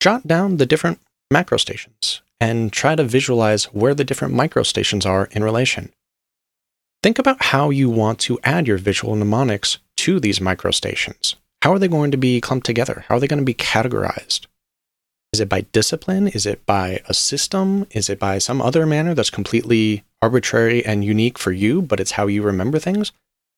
Jot 0.00 0.26
down 0.26 0.56
the 0.56 0.66
different 0.66 1.00
macro 1.30 1.58
stations 1.58 2.22
and 2.40 2.72
try 2.72 2.94
to 2.94 3.04
visualize 3.04 3.66
where 3.66 3.94
the 3.94 4.04
different 4.04 4.34
micro 4.34 4.62
stations 4.62 5.06
are 5.06 5.28
in 5.30 5.44
relation. 5.44 5.92
Think 7.02 7.18
about 7.18 7.42
how 7.44 7.70
you 7.70 7.90
want 7.90 8.18
to 8.20 8.38
add 8.42 8.66
your 8.66 8.78
visual 8.78 9.14
mnemonics 9.14 9.78
to 9.98 10.18
these 10.18 10.40
micro 10.40 10.70
stations. 10.70 11.36
How 11.64 11.72
are 11.72 11.78
they 11.78 11.88
going 11.88 12.10
to 12.10 12.18
be 12.18 12.42
clumped 12.42 12.66
together? 12.66 13.06
How 13.08 13.16
are 13.16 13.20
they 13.20 13.26
going 13.26 13.38
to 13.38 13.44
be 13.44 13.54
categorized? 13.54 14.44
Is 15.32 15.40
it 15.40 15.48
by 15.48 15.62
discipline? 15.72 16.28
Is 16.28 16.44
it 16.44 16.66
by 16.66 17.00
a 17.08 17.14
system? 17.14 17.86
Is 17.90 18.10
it 18.10 18.18
by 18.18 18.36
some 18.36 18.60
other 18.60 18.84
manner 18.84 19.14
that's 19.14 19.30
completely 19.30 20.04
arbitrary 20.20 20.84
and 20.84 21.02
unique 21.02 21.38
for 21.38 21.52
you, 21.52 21.80
but 21.80 22.00
it's 22.00 22.12
how 22.12 22.26
you 22.26 22.42
remember 22.42 22.78
things? 22.78 23.12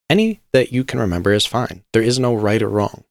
Any 0.09 0.41
that 0.53 0.71
you 0.71 0.85
can 0.85 1.01
remember 1.01 1.33
is 1.33 1.47
fine. 1.47 1.83
There 1.93 2.03
is 2.03 2.17
no 2.17 2.33
right 2.33 2.63
or 2.63 2.69
wrong. 2.69 3.03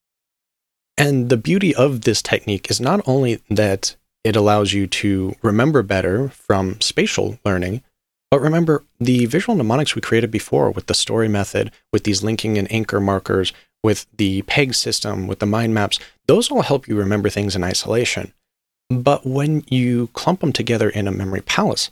And 0.97 1.27
the 1.27 1.35
beauty 1.35 1.75
of 1.75 2.01
this 2.01 2.21
technique 2.21 2.71
is 2.71 2.79
not 2.79 3.01
only 3.05 3.41
that 3.49 3.97
it 4.23 4.37
allows 4.37 4.71
you 4.71 4.87
to 4.87 5.35
remember 5.41 5.83
better 5.83 6.29
from 6.29 6.79
spatial 6.79 7.37
learning, 7.43 7.83
but 8.31 8.39
remember 8.39 8.85
the 9.01 9.25
visual 9.25 9.55
mnemonics 9.55 9.93
we 9.93 10.01
created 10.01 10.31
before 10.31 10.71
with 10.71 10.87
the 10.87 10.93
story 10.93 11.27
method, 11.27 11.73
with 11.91 12.05
these 12.05 12.23
linking 12.23 12.57
and 12.57 12.71
anchor 12.71 13.01
markers, 13.01 13.51
with 13.85 14.07
the 14.17 14.41
PEG 14.41 14.73
system, 14.73 15.27
with 15.27 15.37
the 15.37 15.45
mind 15.45 15.71
maps, 15.71 15.99
those 16.25 16.49
all 16.49 16.63
help 16.63 16.87
you 16.87 16.97
remember 16.97 17.29
things 17.29 17.55
in 17.55 17.63
isolation. 17.63 18.33
But 18.89 19.27
when 19.27 19.63
you 19.67 20.07
clump 20.13 20.39
them 20.39 20.51
together 20.51 20.89
in 20.89 21.07
a 21.07 21.11
memory 21.11 21.41
palace, 21.41 21.91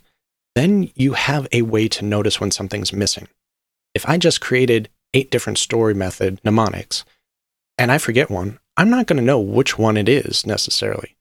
then 0.56 0.90
you 0.96 1.14
have 1.14 1.48
a 1.52 1.62
way 1.62 1.88
to 1.90 2.04
notice 2.04 2.42
when 2.42 2.50
something's 2.50 2.92
missing. 2.92 3.28
If 3.94 4.10
I 4.10 4.18
just 4.18 4.42
created 4.42 4.90
eight 5.14 5.30
different 5.30 5.60
story 5.60 5.94
method 5.94 6.40
mnemonics 6.44 7.06
and 7.78 7.92
I 7.92 8.00
forget 8.00 8.32
one, 8.32 8.58
I'm 8.76 8.90
not 8.90 9.06
going 9.06 9.18
to 9.18 9.24
know 9.24 9.40
which 9.40 9.78
one 9.78 9.96
it 9.96 10.10
is 10.10 10.48
necessarily. 10.48 11.16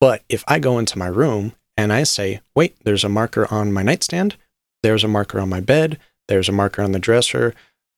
But 0.00 0.22
if 0.28 0.44
I 0.46 0.60
go 0.60 0.78
into 0.78 0.98
my 0.98 1.08
room 1.08 1.54
and 1.76 1.92
I 1.92 2.04
say, 2.04 2.42
wait, 2.54 2.76
there's 2.84 3.02
a 3.02 3.08
marker 3.08 3.52
on 3.52 3.72
my 3.72 3.82
nightstand, 3.82 4.36
there's 4.84 5.02
a 5.02 5.08
marker 5.08 5.40
on 5.40 5.48
my 5.48 5.58
bed, 5.58 5.98
there's 6.28 6.48
a 6.48 6.52
marker 6.52 6.82
on 6.82 6.92
the 6.92 7.00
dresser. 7.00 7.54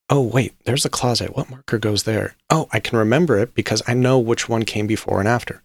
Oh, 0.09 0.21
wait, 0.21 0.53
there's 0.65 0.85
a 0.85 0.89
closet. 0.89 1.35
What 1.35 1.49
marker 1.49 1.77
goes 1.77 2.03
there? 2.03 2.35
Oh, 2.49 2.67
I 2.71 2.79
can 2.79 2.97
remember 2.97 3.37
it 3.37 3.53
because 3.53 3.83
I 3.87 3.93
know 3.93 4.17
which 4.17 4.49
one 4.49 4.63
came 4.63 4.87
before 4.87 5.19
and 5.19 5.27
after 5.27 5.61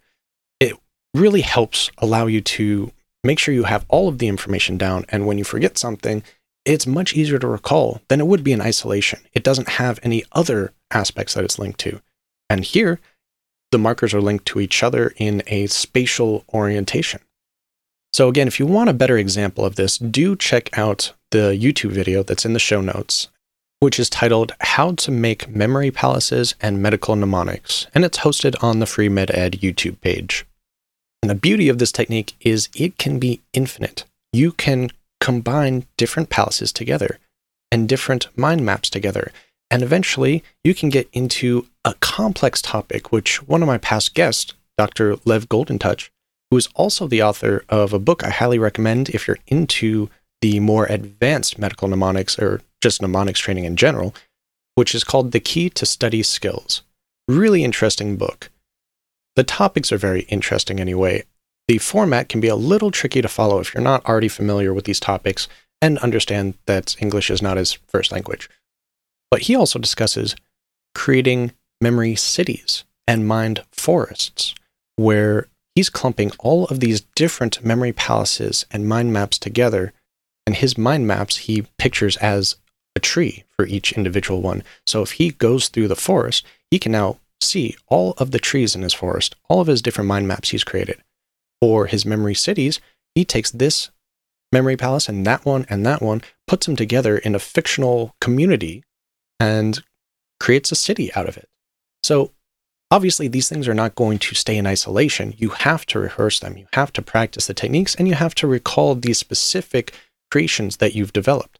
It 0.60 0.74
really 1.14 1.40
helps 1.40 1.90
allow 1.98 2.26
you 2.26 2.40
to 2.42 2.92
make 3.22 3.38
sure 3.38 3.54
you 3.54 3.64
have 3.64 3.86
all 3.88 4.08
of 4.08 4.18
the 4.18 4.28
information 4.28 4.76
down. 4.76 5.06
And 5.08 5.26
when 5.26 5.38
you 5.38 5.44
forget 5.44 5.78
something, 5.78 6.22
it's 6.66 6.86
much 6.86 7.14
easier 7.14 7.38
to 7.38 7.46
recall 7.46 8.02
than 8.08 8.20
it 8.20 8.26
would 8.26 8.44
be 8.44 8.52
in 8.52 8.60
isolation. 8.60 9.20
It 9.32 9.44
doesn't 9.44 9.68
have 9.68 9.98
any 10.02 10.24
other 10.32 10.72
aspects 10.90 11.34
that 11.34 11.44
it's 11.44 11.58
linked 11.58 11.80
to. 11.80 12.00
And 12.50 12.64
here, 12.64 13.00
the 13.72 13.78
markers 13.78 14.12
are 14.14 14.20
linked 14.20 14.46
to 14.46 14.60
each 14.60 14.82
other 14.82 15.14
in 15.16 15.42
a 15.46 15.66
spatial 15.66 16.44
orientation. 16.52 17.20
So, 18.12 18.28
again, 18.28 18.46
if 18.46 18.60
you 18.60 18.66
want 18.66 18.90
a 18.90 18.94
better 18.94 19.18
example 19.18 19.64
of 19.64 19.76
this, 19.76 19.98
do 19.98 20.36
check 20.36 20.76
out 20.78 21.12
the 21.32 21.58
YouTube 21.58 21.90
video 21.90 22.22
that's 22.22 22.44
in 22.44 22.52
the 22.52 22.60
show 22.60 22.80
notes, 22.80 23.28
which 23.84 24.00
is 24.00 24.08
titled 24.08 24.50
How 24.60 24.92
to 24.92 25.10
Make 25.10 25.46
Memory 25.46 25.90
Palaces 25.90 26.54
and 26.58 26.82
Medical 26.82 27.14
Mnemonics, 27.16 27.86
and 27.94 28.02
it's 28.02 28.20
hosted 28.20 28.56
on 28.64 28.78
the 28.78 28.86
Free 28.86 29.10
MedEd 29.10 29.60
YouTube 29.60 30.00
page. 30.00 30.46
And 31.22 31.28
the 31.28 31.34
beauty 31.34 31.68
of 31.68 31.76
this 31.76 31.92
technique 31.92 32.34
is 32.40 32.70
it 32.74 32.96
can 32.96 33.18
be 33.18 33.42
infinite. 33.52 34.06
You 34.32 34.52
can 34.52 34.88
combine 35.20 35.84
different 35.98 36.30
palaces 36.30 36.72
together 36.72 37.18
and 37.70 37.86
different 37.86 38.28
mind 38.38 38.64
maps 38.64 38.88
together. 38.88 39.30
And 39.70 39.82
eventually 39.82 40.42
you 40.62 40.74
can 40.74 40.88
get 40.88 41.10
into 41.12 41.66
a 41.84 41.92
complex 42.00 42.62
topic, 42.62 43.12
which 43.12 43.46
one 43.46 43.60
of 43.60 43.68
my 43.68 43.76
past 43.76 44.14
guests, 44.14 44.54
Dr. 44.78 45.16
Lev 45.26 45.50
Goldentouch, 45.50 46.08
who 46.50 46.56
is 46.56 46.70
also 46.74 47.06
the 47.06 47.22
author 47.22 47.66
of 47.68 47.92
a 47.92 47.98
book 47.98 48.24
I 48.24 48.30
highly 48.30 48.58
recommend 48.58 49.10
if 49.10 49.28
you're 49.28 49.40
into 49.46 50.08
the 50.40 50.58
more 50.60 50.86
advanced 50.86 51.58
medical 51.58 51.86
mnemonics 51.86 52.38
or 52.38 52.62
just 52.84 53.00
mnemonics 53.00 53.40
training 53.40 53.64
in 53.64 53.76
general, 53.76 54.14
which 54.74 54.94
is 54.94 55.04
called 55.04 55.32
The 55.32 55.40
Key 55.40 55.70
to 55.70 55.86
Study 55.86 56.22
Skills. 56.22 56.82
Really 57.26 57.64
interesting 57.64 58.16
book. 58.16 58.50
The 59.36 59.42
topics 59.42 59.90
are 59.90 59.96
very 59.96 60.24
interesting 60.24 60.78
anyway. 60.78 61.24
The 61.66 61.78
format 61.78 62.28
can 62.28 62.42
be 62.42 62.48
a 62.48 62.54
little 62.54 62.90
tricky 62.90 63.22
to 63.22 63.28
follow 63.28 63.58
if 63.58 63.72
you're 63.72 63.82
not 63.82 64.04
already 64.04 64.28
familiar 64.28 64.74
with 64.74 64.84
these 64.84 65.00
topics 65.00 65.48
and 65.80 65.96
understand 66.00 66.58
that 66.66 66.94
English 67.00 67.30
is 67.30 67.40
not 67.40 67.56
his 67.56 67.72
first 67.88 68.12
language. 68.12 68.50
But 69.30 69.42
he 69.42 69.56
also 69.56 69.78
discusses 69.78 70.36
creating 70.94 71.52
memory 71.80 72.16
cities 72.16 72.84
and 73.08 73.26
mind 73.26 73.64
forests, 73.72 74.54
where 74.96 75.48
he's 75.74 75.88
clumping 75.88 76.32
all 76.38 76.66
of 76.66 76.80
these 76.80 77.00
different 77.16 77.64
memory 77.64 77.94
palaces 77.94 78.66
and 78.70 78.86
mind 78.86 79.10
maps 79.14 79.38
together. 79.38 79.94
And 80.46 80.54
his 80.54 80.76
mind 80.76 81.06
maps 81.06 81.38
he 81.48 81.62
pictures 81.78 82.18
as 82.18 82.56
a 82.96 83.00
tree 83.00 83.44
for 83.56 83.66
each 83.66 83.92
individual 83.92 84.40
one. 84.40 84.62
So 84.86 85.02
if 85.02 85.12
he 85.12 85.30
goes 85.30 85.68
through 85.68 85.88
the 85.88 85.96
forest, 85.96 86.44
he 86.70 86.78
can 86.78 86.92
now 86.92 87.18
see 87.40 87.76
all 87.88 88.12
of 88.18 88.30
the 88.30 88.38
trees 88.38 88.74
in 88.74 88.82
his 88.82 88.94
forest, 88.94 89.36
all 89.48 89.60
of 89.60 89.66
his 89.66 89.82
different 89.82 90.08
mind 90.08 90.28
maps 90.28 90.50
he's 90.50 90.64
created. 90.64 91.02
For 91.60 91.86
his 91.86 92.06
memory 92.06 92.34
cities, 92.34 92.80
he 93.14 93.24
takes 93.24 93.50
this 93.50 93.90
memory 94.52 94.76
palace 94.76 95.08
and 95.08 95.26
that 95.26 95.44
one 95.44 95.66
and 95.68 95.84
that 95.84 96.00
one, 96.00 96.22
puts 96.46 96.66
them 96.66 96.76
together 96.76 97.18
in 97.18 97.34
a 97.34 97.38
fictional 97.38 98.14
community 98.20 98.84
and 99.40 99.82
creates 100.38 100.70
a 100.70 100.76
city 100.76 101.12
out 101.14 101.28
of 101.28 101.36
it. 101.36 101.48
So 102.02 102.30
obviously 102.90 103.28
these 103.28 103.48
things 103.48 103.66
are 103.66 103.74
not 103.74 103.96
going 103.96 104.18
to 104.20 104.34
stay 104.34 104.56
in 104.56 104.66
isolation. 104.66 105.34
You 105.36 105.50
have 105.50 105.84
to 105.86 105.98
rehearse 105.98 106.38
them, 106.38 106.56
you 106.56 106.66
have 106.72 106.92
to 106.94 107.02
practice 107.02 107.46
the 107.46 107.54
techniques, 107.54 107.94
and 107.94 108.06
you 108.06 108.14
have 108.14 108.34
to 108.36 108.46
recall 108.46 108.94
these 108.94 109.18
specific 109.18 109.92
creations 110.30 110.76
that 110.76 110.94
you've 110.94 111.12
developed. 111.12 111.58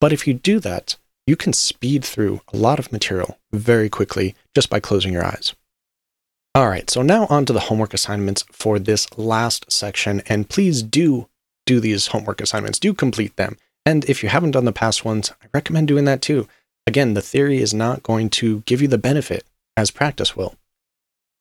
But 0.00 0.12
if 0.12 0.26
you 0.26 0.34
do 0.34 0.60
that, 0.60 0.96
you 1.26 1.36
can 1.36 1.52
speed 1.52 2.04
through 2.04 2.40
a 2.52 2.56
lot 2.56 2.78
of 2.78 2.92
material 2.92 3.38
very 3.52 3.88
quickly 3.88 4.34
just 4.54 4.70
by 4.70 4.80
closing 4.80 5.12
your 5.12 5.24
eyes. 5.24 5.54
All 6.54 6.68
right, 6.68 6.88
so 6.88 7.02
now 7.02 7.26
on 7.26 7.44
to 7.46 7.52
the 7.52 7.60
homework 7.60 7.92
assignments 7.94 8.44
for 8.50 8.78
this 8.78 9.06
last 9.18 9.70
section. 9.70 10.22
And 10.26 10.48
please 10.48 10.82
do 10.82 11.28
do 11.66 11.80
these 11.80 12.08
homework 12.08 12.40
assignments, 12.40 12.78
do 12.78 12.94
complete 12.94 13.36
them. 13.36 13.58
And 13.84 14.04
if 14.06 14.22
you 14.22 14.28
haven't 14.30 14.52
done 14.52 14.64
the 14.64 14.72
past 14.72 15.04
ones, 15.04 15.32
I 15.42 15.46
recommend 15.52 15.88
doing 15.88 16.06
that 16.06 16.22
too. 16.22 16.48
Again, 16.86 17.12
the 17.12 17.22
theory 17.22 17.58
is 17.58 17.74
not 17.74 18.02
going 18.02 18.30
to 18.30 18.60
give 18.60 18.80
you 18.80 18.88
the 18.88 18.96
benefit 18.96 19.44
as 19.76 19.90
practice 19.90 20.34
will. 20.34 20.54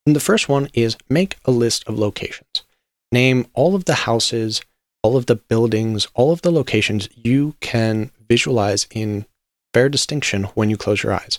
And 0.06 0.16
the 0.16 0.22
first 0.22 0.50
one 0.50 0.70
is 0.74 0.98
make 1.10 1.38
a 1.46 1.52
list 1.52 1.88
of 1.88 1.98
locations. 1.98 2.64
Name 3.12 3.48
all 3.54 3.74
of 3.74 3.86
the 3.86 3.96
houses, 3.96 4.62
all 5.02 5.16
of 5.16 5.28
the 5.28 5.36
buildings, 5.36 6.08
all 6.14 6.34
of 6.34 6.42
the 6.42 6.52
locations 6.52 7.08
you 7.16 7.56
can 7.62 8.12
visualize 8.28 8.88
in 8.92 9.26
fair 9.74 9.90
distinction 9.90 10.46
when 10.56 10.70
you 10.70 10.78
close 10.78 11.04
your 11.04 11.14
eyes. 11.14 11.38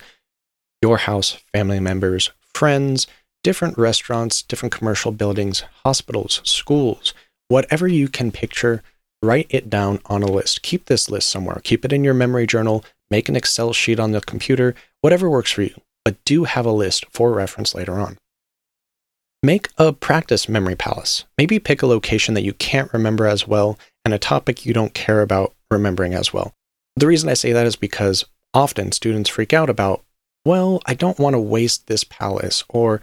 Your 0.83 0.99
house, 0.99 1.33
family 1.53 1.81
members, 1.81 2.31
friends, 2.55 3.07
different 3.43 3.79
restaurants, 3.79 4.43
different 4.43 4.73
commercial 4.73 5.13
buildings, 5.13 5.65
hospitals, 5.85 6.41
schools, 6.45 7.15
whatever 7.49 7.89
you 7.89 8.09
can 8.09 8.31
picture, 8.31 8.83
write 9.23 9.47
it 9.51 9.69
down 9.69 10.01
on 10.07 10.23
a 10.23 10.31
list. 10.31 10.63
Keep 10.63 10.87
this 10.87 11.11
list 11.11 11.29
somewhere. 11.29 11.61
Keep 11.65 11.85
it 11.85 11.93
in 11.93 12.05
your 12.05 12.15
memory 12.15 12.47
journal, 12.47 12.85
make 13.11 13.29
an 13.29 13.37
Excel 13.37 13.73
sheet 13.73 13.99
on 13.99 14.13
the 14.13 14.21
computer, 14.21 14.75
whatever 15.01 15.29
works 15.29 15.51
for 15.51 15.63
you, 15.63 15.75
but 16.05 16.23
do 16.25 16.45
have 16.45 16.67
a 16.67 16.73
list 16.73 17.07
for 17.11 17.33
reference 17.33 17.75
later 17.75 17.99
on. 17.99 18.19
Make 19.43 19.69
a 19.79 19.93
practice 19.93 20.49
memory 20.49 20.75
palace. 20.75 21.25
Maybe 21.37 21.59
pick 21.59 21.83
a 21.83 21.87
location 21.87 22.35
that 22.35 22.43
you 22.43 22.53
can't 22.55 22.93
remember 22.93 23.27
as 23.27 23.47
well 23.47 23.79
and 24.05 24.13
a 24.13 24.19
topic 24.19 24.67
you 24.67 24.73
don't 24.73 24.95
care 24.95 25.23
about 25.23 25.55
remembering 25.71 26.15
as 26.15 26.33
well. 26.33 26.55
The 26.99 27.07
reason 27.07 27.29
I 27.29 27.35
say 27.35 27.53
that 27.53 27.67
is 27.67 27.77
because 27.77 28.25
often 28.53 28.91
students 28.91 29.31
freak 29.31 29.53
out 29.53 29.71
about, 29.71 30.03
well, 30.45 30.81
I 30.85 30.95
don't 30.95 31.21
want 31.21 31.35
to 31.35 31.41
waste 31.41 31.87
this 31.87 32.03
palace, 32.03 32.65
or 32.69 33.01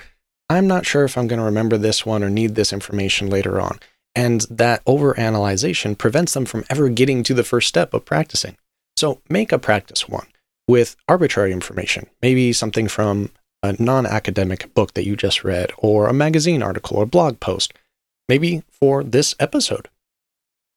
I'm 0.50 0.68
not 0.68 0.86
sure 0.86 1.06
if 1.06 1.18
I'm 1.18 1.28
going 1.28 1.40
to 1.40 1.46
remember 1.46 1.78
this 1.78 2.06
one 2.06 2.22
or 2.22 2.30
need 2.30 2.56
this 2.56 2.74
information 2.74 3.30
later 3.30 3.62
on. 3.62 3.80
And 4.14 4.42
that 4.50 4.84
overanalyzation 4.84 5.98
prevents 5.98 6.34
them 6.34 6.44
from 6.44 6.66
ever 6.70 6.90
getting 6.90 7.24
to 7.24 7.34
the 7.34 7.46
first 7.46 7.70
step 7.70 7.94
of 7.94 8.04
practicing. 8.04 8.58
So 8.98 9.22
make 9.30 9.54
a 9.54 9.60
practice 9.60 10.10
one 10.10 10.28
with 10.68 10.98
arbitrary 11.08 11.54
information, 11.54 12.08
maybe 12.22 12.52
something 12.52 12.90
from 12.90 13.30
a 13.64 13.82
non 13.82 14.06
academic 14.06 14.74
book 14.74 14.94
that 14.96 15.06
you 15.06 15.16
just 15.16 15.46
read, 15.46 15.72
or 15.78 16.08
a 16.08 16.14
magazine 16.14 16.62
article 16.62 16.98
or 16.98 17.06
blog 17.06 17.40
post, 17.40 17.74
maybe 18.28 18.64
for 18.70 19.06
this 19.06 19.36
episode. 19.40 19.88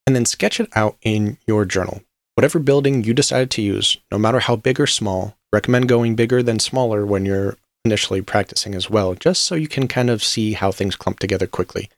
And 0.06 0.14
then 0.14 0.24
sketch 0.24 0.60
it 0.60 0.68
out 0.76 0.96
in 1.02 1.38
your 1.48 1.64
journal. 1.64 2.02
Whatever 2.38 2.60
building 2.60 3.02
you 3.02 3.14
decided 3.14 3.50
to 3.50 3.62
use, 3.62 3.96
no 4.12 4.16
matter 4.16 4.38
how 4.38 4.54
big 4.54 4.78
or 4.78 4.86
small, 4.86 5.36
recommend 5.52 5.88
going 5.88 6.14
bigger 6.14 6.40
than 6.40 6.60
smaller 6.60 7.04
when 7.04 7.26
you're 7.26 7.56
initially 7.84 8.22
practicing 8.22 8.76
as 8.76 8.88
well, 8.88 9.16
just 9.16 9.42
so 9.42 9.56
you 9.56 9.66
can 9.66 9.88
kind 9.88 10.08
of 10.08 10.22
see 10.22 10.52
how 10.52 10.70
things 10.70 10.94
clump 10.94 11.18
together 11.18 11.48
quickly. 11.48 11.90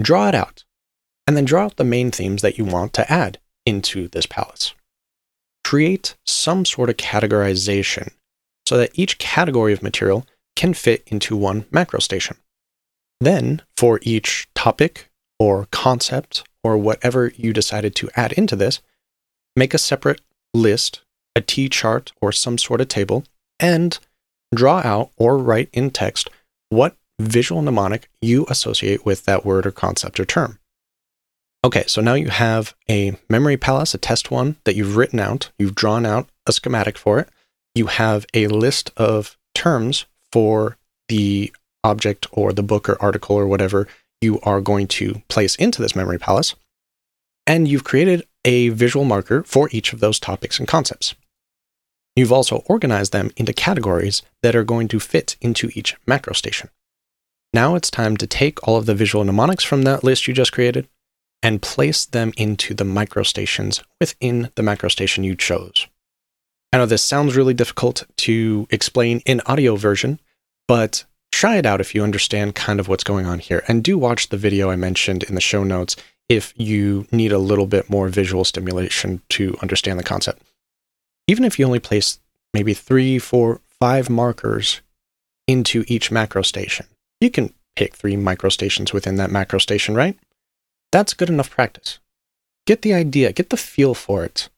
Draw 0.00 0.28
it 0.28 0.34
out, 0.36 0.62
and 1.26 1.36
then 1.36 1.44
draw 1.44 1.64
out 1.64 1.78
the 1.78 1.82
main 1.82 2.12
themes 2.12 2.42
that 2.42 2.58
you 2.58 2.64
want 2.64 2.92
to 2.92 3.12
add 3.12 3.40
into 3.66 4.06
this 4.06 4.24
palace. 4.24 4.72
Create 5.64 6.14
some 6.24 6.64
sort 6.64 6.88
of 6.88 6.96
categorization 6.96 8.12
so 8.68 8.78
that 8.78 8.96
each 8.96 9.18
category 9.18 9.72
of 9.72 9.82
material 9.82 10.24
can 10.54 10.74
fit 10.74 11.02
into 11.08 11.36
one 11.36 11.66
macro 11.72 11.98
station. 11.98 12.36
Then, 13.20 13.62
for 13.76 13.98
each 14.02 14.46
topic 14.54 15.10
or 15.40 15.66
concept 15.72 16.44
or 16.62 16.78
whatever 16.78 17.32
you 17.36 17.52
decided 17.52 17.96
to 17.96 18.10
add 18.14 18.30
into 18.34 18.54
this, 18.54 18.80
make 19.56 19.74
a 19.74 19.78
separate 19.78 20.20
list, 20.54 21.02
a 21.36 21.40
T 21.40 21.68
chart, 21.68 22.12
or 22.20 22.32
some 22.32 22.58
sort 22.58 22.80
of 22.80 22.88
table, 22.88 23.24
and 23.58 23.98
draw 24.54 24.78
out 24.84 25.10
or 25.16 25.38
write 25.38 25.68
in 25.72 25.90
text 25.90 26.28
what 26.68 26.96
visual 27.20 27.62
mnemonic 27.62 28.08
you 28.20 28.46
associate 28.48 29.04
with 29.06 29.24
that 29.24 29.44
word 29.44 29.66
or 29.66 29.70
concept 29.70 30.18
or 30.18 30.24
term. 30.24 30.58
Okay, 31.64 31.84
so 31.86 32.00
now 32.00 32.14
you 32.14 32.28
have 32.28 32.74
a 32.90 33.16
memory 33.30 33.56
palace, 33.56 33.94
a 33.94 33.98
test 33.98 34.30
one 34.30 34.56
that 34.64 34.74
you've 34.74 34.96
written 34.96 35.20
out, 35.20 35.50
you've 35.58 35.76
drawn 35.76 36.04
out 36.04 36.28
a 36.46 36.52
schematic 36.52 36.98
for 36.98 37.20
it. 37.20 37.28
You 37.74 37.86
have 37.86 38.26
a 38.34 38.48
list 38.48 38.90
of 38.96 39.36
terms 39.54 40.06
for 40.32 40.76
the 41.08 41.52
object 41.84 42.26
or 42.32 42.52
the 42.52 42.62
book 42.62 42.88
or 42.88 43.00
article 43.00 43.36
or 43.36 43.46
whatever 43.46 43.86
you 44.20 44.40
are 44.40 44.60
going 44.60 44.86
to 44.86 45.22
place 45.28 45.54
into 45.56 45.80
this 45.80 45.94
memory 45.94 46.18
palace. 46.18 46.54
And 47.46 47.68
you've 47.68 47.84
created 47.84 48.24
a 48.44 48.70
visual 48.70 49.04
marker 49.04 49.42
for 49.44 49.68
each 49.72 49.92
of 49.92 50.00
those 50.00 50.18
topics 50.18 50.58
and 50.58 50.68
concepts. 50.68 51.14
You've 52.14 52.32
also 52.32 52.62
organized 52.66 53.12
them 53.12 53.30
into 53.36 53.52
categories 53.52 54.22
that 54.42 54.54
are 54.54 54.64
going 54.64 54.88
to 54.88 55.00
fit 55.00 55.36
into 55.40 55.70
each 55.74 55.96
macro 56.06 56.34
station. 56.34 56.68
Now 57.54 57.74
it's 57.74 57.90
time 57.90 58.16
to 58.18 58.26
take 58.26 58.66
all 58.66 58.76
of 58.76 58.86
the 58.86 58.94
visual 58.94 59.24
mnemonics 59.24 59.64
from 59.64 59.82
that 59.82 60.04
list 60.04 60.26
you 60.26 60.34
just 60.34 60.52
created 60.52 60.88
and 61.42 61.62
place 61.62 62.04
them 62.04 62.32
into 62.36 62.74
the 62.74 62.84
microstations 62.84 63.82
within 64.00 64.50
the 64.54 64.62
macrostation 64.62 65.24
you 65.24 65.34
chose. 65.34 65.86
I 66.72 66.78
know 66.78 66.86
this 66.86 67.02
sounds 67.02 67.36
really 67.36 67.52
difficult 67.52 68.04
to 68.18 68.66
explain 68.70 69.20
in 69.26 69.42
audio 69.44 69.76
version, 69.76 70.20
but 70.68 71.04
try 71.30 71.56
it 71.56 71.66
out 71.66 71.80
if 71.80 71.94
you 71.94 72.02
understand 72.02 72.54
kind 72.54 72.80
of 72.80 72.88
what's 72.88 73.04
going 73.04 73.26
on 73.26 73.40
here. 73.40 73.62
And 73.68 73.84
do 73.84 73.98
watch 73.98 74.28
the 74.28 74.36
video 74.36 74.70
I 74.70 74.76
mentioned 74.76 75.22
in 75.24 75.34
the 75.34 75.40
show 75.40 75.64
notes 75.64 75.96
if 76.28 76.54
you 76.56 77.06
need 77.12 77.32
a 77.32 77.38
little 77.38 77.66
bit 77.66 77.90
more 77.90 78.08
visual 78.08 78.44
stimulation 78.44 79.20
to 79.28 79.56
understand 79.60 79.98
the 79.98 80.04
concept 80.04 80.42
even 81.26 81.44
if 81.44 81.58
you 81.58 81.64
only 81.64 81.78
place 81.78 82.18
maybe 82.52 82.74
three, 82.74 83.18
four, 83.18 83.60
five 83.80 84.10
markers 84.10 84.80
into 85.46 85.84
each 85.88 86.10
macro 86.10 86.42
station, 86.42 86.86
you 87.20 87.30
can 87.30 87.52
pick 87.76 87.94
three 87.94 88.16
micro 88.16 88.50
stations 88.50 88.92
within 88.92 89.16
that 89.16 89.30
macro 89.30 89.58
station, 89.58 89.94
right? 89.94 90.18
That's 90.90 91.14
good 91.14 91.30
enough 91.30 91.50
practice. 91.50 91.98
Get 92.66 92.82
the 92.82 92.94
idea, 92.94 93.32
get 93.32 93.50
the 93.50 93.56
feel 93.56 93.94
for 93.94 94.24
it 94.24 94.48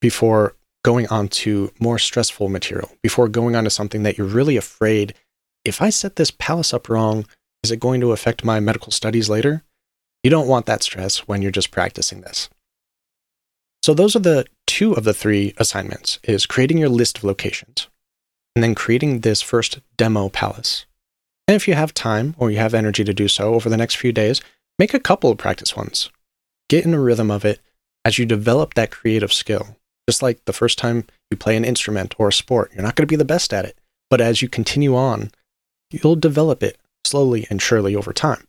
before 0.00 0.54
going 0.84 1.06
on 1.08 1.28
to 1.28 1.72
more 1.78 1.98
stressful 1.98 2.48
material, 2.48 2.90
before 3.02 3.28
going 3.28 3.54
on 3.54 3.64
to 3.64 3.70
something 3.70 4.02
that 4.02 4.18
you're 4.18 4.26
really 4.26 4.56
afraid 4.56 5.14
if 5.64 5.80
I 5.80 5.90
set 5.90 6.16
this 6.16 6.32
palace 6.32 6.74
up 6.74 6.88
wrong, 6.88 7.24
is 7.62 7.70
it 7.70 7.78
going 7.78 8.00
to 8.00 8.10
affect 8.10 8.44
my 8.44 8.58
medical 8.58 8.90
studies 8.90 9.28
later? 9.28 9.62
You 10.22 10.30
don't 10.30 10.48
want 10.48 10.66
that 10.66 10.82
stress 10.82 11.26
when 11.26 11.42
you're 11.42 11.50
just 11.50 11.70
practicing 11.70 12.20
this. 12.20 12.48
So 13.82 13.94
those 13.94 14.14
are 14.14 14.20
the 14.20 14.46
two 14.66 14.92
of 14.92 15.04
the 15.04 15.14
three 15.14 15.54
assignments 15.56 16.20
is 16.22 16.46
creating 16.46 16.78
your 16.78 16.88
list 16.88 17.18
of 17.18 17.24
locations 17.24 17.88
and 18.54 18.62
then 18.62 18.74
creating 18.74 19.20
this 19.20 19.42
first 19.42 19.80
demo 19.96 20.28
palace. 20.28 20.86
And 21.48 21.56
if 21.56 21.66
you 21.66 21.74
have 21.74 21.92
time 21.92 22.36
or 22.38 22.50
you 22.50 22.58
have 22.58 22.74
energy 22.74 23.02
to 23.02 23.12
do 23.12 23.26
so 23.26 23.54
over 23.54 23.68
the 23.68 23.76
next 23.76 23.96
few 23.96 24.12
days, 24.12 24.40
make 24.78 24.94
a 24.94 25.00
couple 25.00 25.30
of 25.30 25.38
practice 25.38 25.76
ones. 25.76 26.10
Get 26.68 26.84
in 26.84 26.94
a 26.94 27.00
rhythm 27.00 27.30
of 27.30 27.44
it 27.44 27.60
as 28.04 28.18
you 28.18 28.24
develop 28.24 28.74
that 28.74 28.92
creative 28.92 29.32
skill. 29.32 29.76
Just 30.08 30.22
like 30.22 30.44
the 30.44 30.52
first 30.52 30.78
time 30.78 31.04
you 31.30 31.36
play 31.36 31.56
an 31.56 31.64
instrument 31.64 32.14
or 32.18 32.28
a 32.28 32.32
sport, 32.32 32.70
you're 32.72 32.82
not 32.82 32.94
going 32.94 33.06
to 33.06 33.12
be 33.12 33.16
the 33.16 33.24
best 33.24 33.52
at 33.52 33.64
it. 33.64 33.76
But 34.08 34.20
as 34.20 34.42
you 34.42 34.48
continue 34.48 34.94
on, 34.94 35.32
you'll 35.90 36.16
develop 36.16 36.62
it 36.62 36.78
slowly 37.04 37.46
and 37.50 37.60
surely 37.60 37.96
over 37.96 38.12
time 38.12 38.46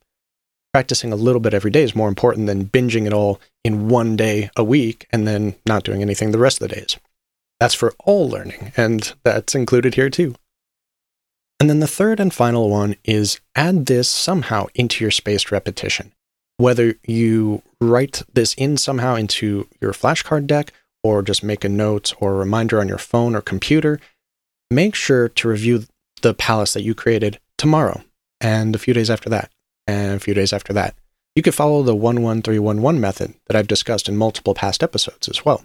practicing 0.74 1.14
a 1.14 1.18
little 1.18 1.40
bit 1.40 1.54
every 1.54 1.70
day 1.70 1.84
is 1.84 1.96
more 1.96 2.10
important 2.10 2.48
than 2.48 2.66
binging 2.66 3.06
it 3.06 3.14
all 3.14 3.40
in 3.64 3.88
one 3.88 4.16
day 4.16 4.50
a 4.58 4.64
week 4.64 5.08
and 5.12 5.28
then 5.28 5.56
not 5.68 5.84
doing 5.84 6.02
anything 6.02 6.32
the 6.32 6.40
rest 6.40 6.62
of 6.62 6.68
the 6.68 6.76
days. 6.76 6.98
That's 7.60 7.76
for 7.76 7.94
all 8.04 8.28
learning, 8.28 8.74
and 8.76 9.14
that's 9.24 9.56
included 9.56 9.96
here 9.96 10.10
too. 10.10 10.36
And 11.60 11.70
then 11.70 11.80
the 11.80 11.88
third 11.88 12.20
and 12.20 12.34
final 12.34 12.70
one 12.70 12.96
is 13.06 13.40
add 13.56 13.86
this 13.86 14.10
somehow 14.10 14.66
into 14.74 15.04
your 15.04 15.12
spaced 15.12 15.52
repetition. 15.52 16.12
Whether 16.58 16.96
you 17.06 17.62
write 17.80 18.24
this 18.34 18.54
in 18.56 18.78
somehow 18.78 19.16
into 19.16 19.68
your 19.80 19.94
flashcard 19.94 20.48
deck 20.48 20.74
or 21.04 21.22
just 21.22 21.44
make 21.44 21.64
a 21.64 21.70
note 21.70 22.14
or 22.20 22.34
a 22.34 22.38
reminder 22.38 22.82
on 22.82 22.88
your 22.88 22.98
phone 22.98 23.36
or 23.36 23.42
computer, 23.42 24.00
make 24.70 24.96
sure 24.96 25.30
to 25.30 25.48
review 25.48 25.86
the 26.22 26.34
palace 26.34 26.74
that 26.74 26.84
you 26.84 26.96
created 26.96 27.40
tomorrow 27.58 28.04
and 28.42 28.76
a 28.76 28.80
few 28.80 28.94
days 28.94 29.10
after 29.10 29.30
that 29.30 29.52
and 29.88 30.16
a 30.16 30.20
few 30.20 30.34
days 30.34 30.54
after 30.54 30.74
that. 30.74 30.96
You 31.36 31.42
could 31.42 31.56
follow 31.56 31.82
the 31.82 31.96
11311 31.96 33.02
method 33.02 33.34
that 33.48 33.56
I've 33.56 33.68
discussed 33.68 34.08
in 34.08 34.18
multiple 34.18 34.54
past 34.54 34.84
episodes 34.84 35.28
as 35.28 35.44
well. 35.44 35.64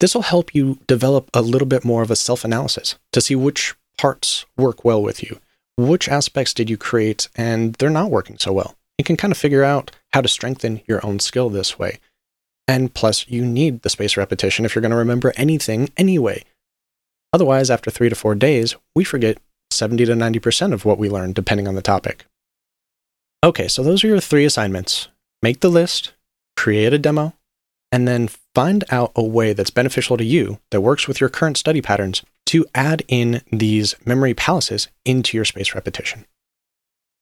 This 0.00 0.14
will 0.14 0.22
help 0.22 0.54
you 0.54 0.78
develop 0.86 1.28
a 1.34 1.42
little 1.42 1.66
bit 1.66 1.84
more 1.84 2.02
of 2.02 2.10
a 2.10 2.16
self 2.16 2.44
analysis 2.44 2.96
to 3.12 3.20
see 3.20 3.34
which 3.34 3.74
parts 3.96 4.46
work 4.56 4.84
well 4.84 5.02
with 5.02 5.22
you. 5.22 5.40
Which 5.76 6.08
aspects 6.08 6.54
did 6.54 6.68
you 6.68 6.76
create 6.76 7.28
and 7.36 7.74
they're 7.74 7.90
not 7.90 8.10
working 8.10 8.38
so 8.38 8.52
well? 8.52 8.74
You 8.98 9.04
can 9.04 9.16
kind 9.16 9.32
of 9.32 9.38
figure 9.38 9.64
out 9.64 9.92
how 10.12 10.20
to 10.20 10.28
strengthen 10.28 10.82
your 10.86 11.04
own 11.04 11.18
skill 11.18 11.50
this 11.50 11.78
way. 11.78 11.98
And 12.66 12.92
plus, 12.92 13.28
you 13.28 13.44
need 13.44 13.82
the 13.82 13.90
space 13.90 14.16
repetition 14.16 14.64
if 14.64 14.74
you're 14.74 14.82
going 14.82 14.90
to 14.90 14.96
remember 14.96 15.32
anything 15.36 15.88
anyway. 15.96 16.44
Otherwise, 17.32 17.70
after 17.70 17.90
three 17.90 18.08
to 18.08 18.14
four 18.14 18.34
days, 18.34 18.76
we 18.94 19.04
forget 19.04 19.38
70 19.70 20.04
to 20.06 20.12
90% 20.12 20.72
of 20.72 20.84
what 20.84 20.98
we 20.98 21.08
learned, 21.08 21.34
depending 21.34 21.68
on 21.68 21.74
the 21.74 21.82
topic. 21.82 22.24
Okay, 23.44 23.68
so 23.68 23.84
those 23.84 24.02
are 24.02 24.08
your 24.08 24.20
three 24.20 24.44
assignments 24.44 25.08
make 25.42 25.60
the 25.60 25.68
list, 25.68 26.14
create 26.56 26.92
a 26.92 26.98
demo, 26.98 27.34
and 27.92 28.08
then 28.08 28.28
find 28.54 28.82
out 28.90 29.12
a 29.14 29.22
way 29.22 29.52
that's 29.52 29.70
beneficial 29.70 30.16
to 30.16 30.24
you 30.24 30.58
that 30.70 30.80
works 30.80 31.06
with 31.06 31.20
your 31.20 31.30
current 31.30 31.56
study 31.56 31.80
patterns 31.80 32.24
to 32.46 32.66
add 32.74 33.04
in 33.06 33.42
these 33.52 33.94
memory 34.04 34.34
palaces 34.34 34.88
into 35.04 35.36
your 35.36 35.44
space 35.44 35.74
repetition. 35.74 36.26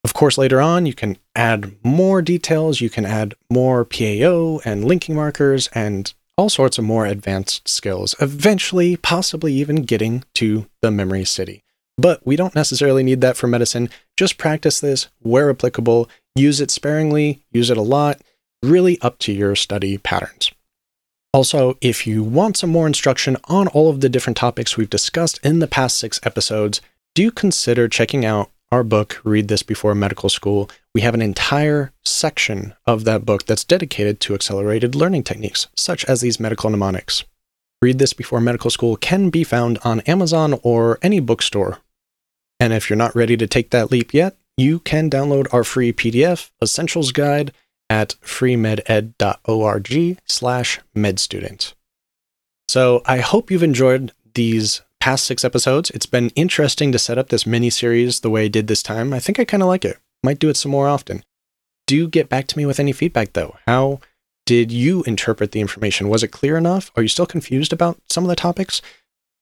Of 0.05 0.15
course, 0.15 0.39
later 0.39 0.61
on, 0.61 0.87
you 0.87 0.95
can 0.95 1.19
add 1.35 1.75
more 1.85 2.23
details, 2.23 2.81
you 2.81 2.89
can 2.89 3.05
add 3.05 3.35
more 3.51 3.85
PAO 3.85 4.61
and 4.65 4.85
linking 4.87 5.15
markers 5.15 5.69
and 5.75 6.15
all 6.39 6.49
sorts 6.49 6.79
of 6.79 6.85
more 6.85 7.05
advanced 7.05 7.69
skills, 7.69 8.15
eventually, 8.21 8.97
possibly 8.97 9.53
even 9.53 9.83
getting 9.83 10.25
to 10.37 10.67
the 10.81 10.91
memory 10.91 11.25
city. 11.25 11.66
But 11.99 12.27
we 12.27 12.37
don't 12.37 12.55
necessarily 12.55 13.03
need 13.03 13.21
that 13.23 13.37
for 13.37 13.47
medicine. 13.47 13.89
Just 14.17 14.39
practice 14.39 14.81
this 14.81 15.09
where 15.21 15.51
applicable, 15.51 16.11
use 16.35 16.61
it 16.61 16.71
sparingly, 16.71 17.43
use 17.51 17.71
it 17.71 17.77
a 17.77 17.83
lot, 17.83 18.21
really 18.63 19.01
up 19.01 19.19
to 19.21 19.33
your 19.33 19.57
study 19.57 19.99
patterns. 19.99 20.53
Also, 21.33 21.77
if 21.81 22.07
you 22.07 22.23
want 22.23 22.57
some 22.57 22.71
more 22.71 22.87
instruction 22.87 23.37
on 23.45 23.69
all 23.69 23.91
of 23.91 24.01
the 24.01 24.09
different 24.09 24.37
topics 24.37 24.77
we've 24.77 24.91
discussed 24.91 25.39
in 25.43 25.59
the 25.59 25.67
past 25.67 25.99
six 25.99 26.19
episodes, 26.23 26.81
do 27.15 27.31
consider 27.31 27.89
checking 27.89 28.25
out 28.25 28.51
our 28.73 28.83
book, 28.83 29.21
Read 29.23 29.49
This 29.49 29.63
Before 29.63 29.95
Medical 29.95 30.29
School. 30.29 30.69
We 30.95 31.03
have 31.03 31.15
an 31.15 31.23
entire 31.23 31.93
section 32.05 32.75
of 32.87 33.05
that 33.05 33.25
book 33.25 33.47
that's 33.47 33.65
dedicated 33.65 34.19
to 34.21 34.35
accelerated 34.35 34.95
learning 34.95 35.25
techniques, 35.25 35.67
such 35.77 36.05
as 36.07 36.21
these 36.21 36.41
medical 36.41 36.71
mnemonics. 36.71 37.25
Read 37.83 37.99
This 37.99 38.13
Before 38.13 38.41
Medical 38.41 38.71
School 38.71 38.97
can 38.97 39.29
be 39.29 39.45
found 39.45 39.79
on 39.85 40.01
Amazon 40.01 40.59
or 40.63 40.99
any 41.03 41.21
bookstore. 41.21 41.79
And 42.59 42.73
if 42.73 42.89
you're 42.89 42.97
not 42.97 43.15
ready 43.15 43.37
to 43.37 43.47
take 43.47 43.71
that 43.71 43.91
leap 43.91 44.15
yet, 44.15 44.37
you 44.57 44.79
can 44.81 45.11
download 45.11 45.53
our 45.53 45.65
free 45.65 45.93
PDF, 45.93 46.51
Essentials 46.63 47.13
Guide, 47.13 47.53
at 47.91 48.15
freemeded.org 48.21 50.19
slash 50.25 50.81
medstudent. 50.97 51.75
So 52.69 53.03
I 53.07 53.19
hope 53.19 53.51
you've 53.51 53.63
enjoyed 53.63 54.13
these 54.35 54.83
past 55.01 55.25
six 55.25 55.45
episodes. 55.45 55.91
It's 55.91 56.07
been 56.07 56.31
interesting 56.31 56.91
to 56.93 56.99
set 56.99 57.19
up 57.19 57.29
this 57.29 57.47
mini 57.47 57.71
series 57.71 58.21
the 58.21 58.31
way 58.31 58.47
I 58.47 58.49
did 58.49 58.67
this 58.67 58.83
time. 58.83 59.13
I 59.13 59.21
think 59.21 59.39
I 59.39 59.45
kind 59.45 59.63
of 59.63 59.69
like 59.69 59.85
it. 59.85 59.99
Might 60.25 60.39
do 60.39 60.49
it 60.49 60.57
some 60.57 60.73
more 60.73 60.89
often. 60.89 61.23
Do 61.87 62.09
get 62.09 62.29
back 62.29 62.49
to 62.49 62.59
me 62.59 62.67
with 62.67 62.81
any 62.81 62.93
feedback 62.93 63.35
though. 63.35 63.57
How 63.67 64.01
did 64.47 64.73
you 64.73 65.03
interpret 65.05 65.53
the 65.53 65.61
information? 65.61 66.09
Was 66.09 66.23
it 66.23 66.29
clear 66.29 66.57
enough? 66.57 66.91
Are 66.97 67.03
you 67.03 67.09
still 67.09 67.27
confused 67.27 67.73
about 67.73 67.99
some 68.09 68.25
of 68.25 68.29
the 68.29 68.37
topics? 68.37 68.83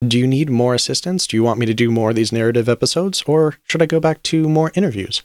Do 0.07 0.19
you 0.19 0.27
need 0.27 0.49
more 0.49 0.75
assistance? 0.75 1.25
Do 1.25 1.37
you 1.37 1.43
want 1.43 1.57
me 1.57 1.65
to 1.65 1.73
do 1.73 1.89
more 1.89 2.09
of 2.09 2.15
these 2.15 2.31
narrative 2.31 2.67
episodes? 2.67 3.23
Or 3.25 3.57
should 3.63 3.81
I 3.81 3.85
go 3.85 3.99
back 3.99 4.21
to 4.23 4.49
more 4.49 4.71
interviews? 4.75 5.23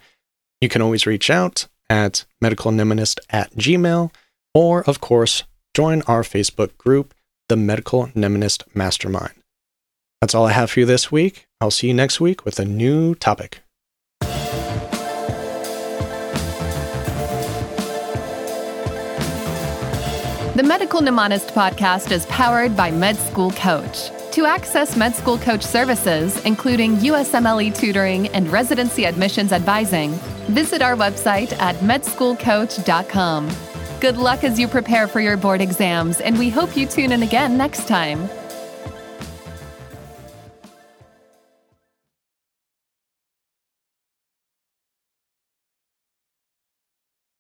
You 0.61 0.69
can 0.69 0.81
always 0.81 1.07
reach 1.07 1.29
out 1.29 1.67
at 1.91 2.25
medicalmnemonist 2.43 3.19
at 3.31 3.53
gmail, 3.57 4.15
or 4.55 4.83
of 4.85 5.01
course, 5.01 5.43
join 5.75 6.03
our 6.03 6.23
Facebook 6.23 6.77
group, 6.79 7.15
the 7.49 7.57
Medical 7.57 8.07
Mnemonist 8.09 8.63
Mastermind. 8.75 9.35
That's 10.21 10.35
all 10.35 10.47
I 10.47 10.53
have 10.53 10.71
for 10.71 10.81
you 10.81 10.87
this 10.87 11.11
week. 11.11 11.47
I'll 11.61 11.71
see 11.71 11.89
you 11.89 11.95
next 11.95 12.21
week 12.21 12.45
with 12.45 12.61
a 12.61 12.65
new 12.65 13.15
topic. 13.17 13.63
The 20.55 20.65
Medical 20.65 21.01
Mnemonist 21.01 21.53
podcast 21.53 22.13
is 22.13 22.25
powered 22.27 22.77
by 22.77 22.91
Med 22.91 23.17
School 23.17 23.51
Coach. 23.53 24.11
To 24.33 24.47
access 24.47 24.95
Med 24.95 25.17
School 25.17 25.39
Coach 25.39 25.63
services, 25.63 26.45
including 26.45 26.97
USMLE 26.99 27.75
tutoring 27.75 28.29
and 28.29 28.47
residency 28.53 29.05
admissions 29.05 29.53
advising, 29.53 30.13
visit 30.49 30.83
our 30.83 30.95
website 30.95 31.53
at 31.59 31.75
medschoolcoach.com. 31.77 33.51
Good 34.01 34.17
luck 34.17 34.45
as 34.45 34.57
you 34.57 34.69
prepare 34.69 35.09
for 35.09 35.21
your 35.21 35.37
board 35.37 35.61
exams, 35.61 36.21
and 36.21 36.39
we 36.39 36.49
hope 36.49 36.77
you 36.77 36.87
tune 36.87 37.11
in 37.11 37.25
again 37.25 37.57
next 37.57 37.89
time. 37.89 38.31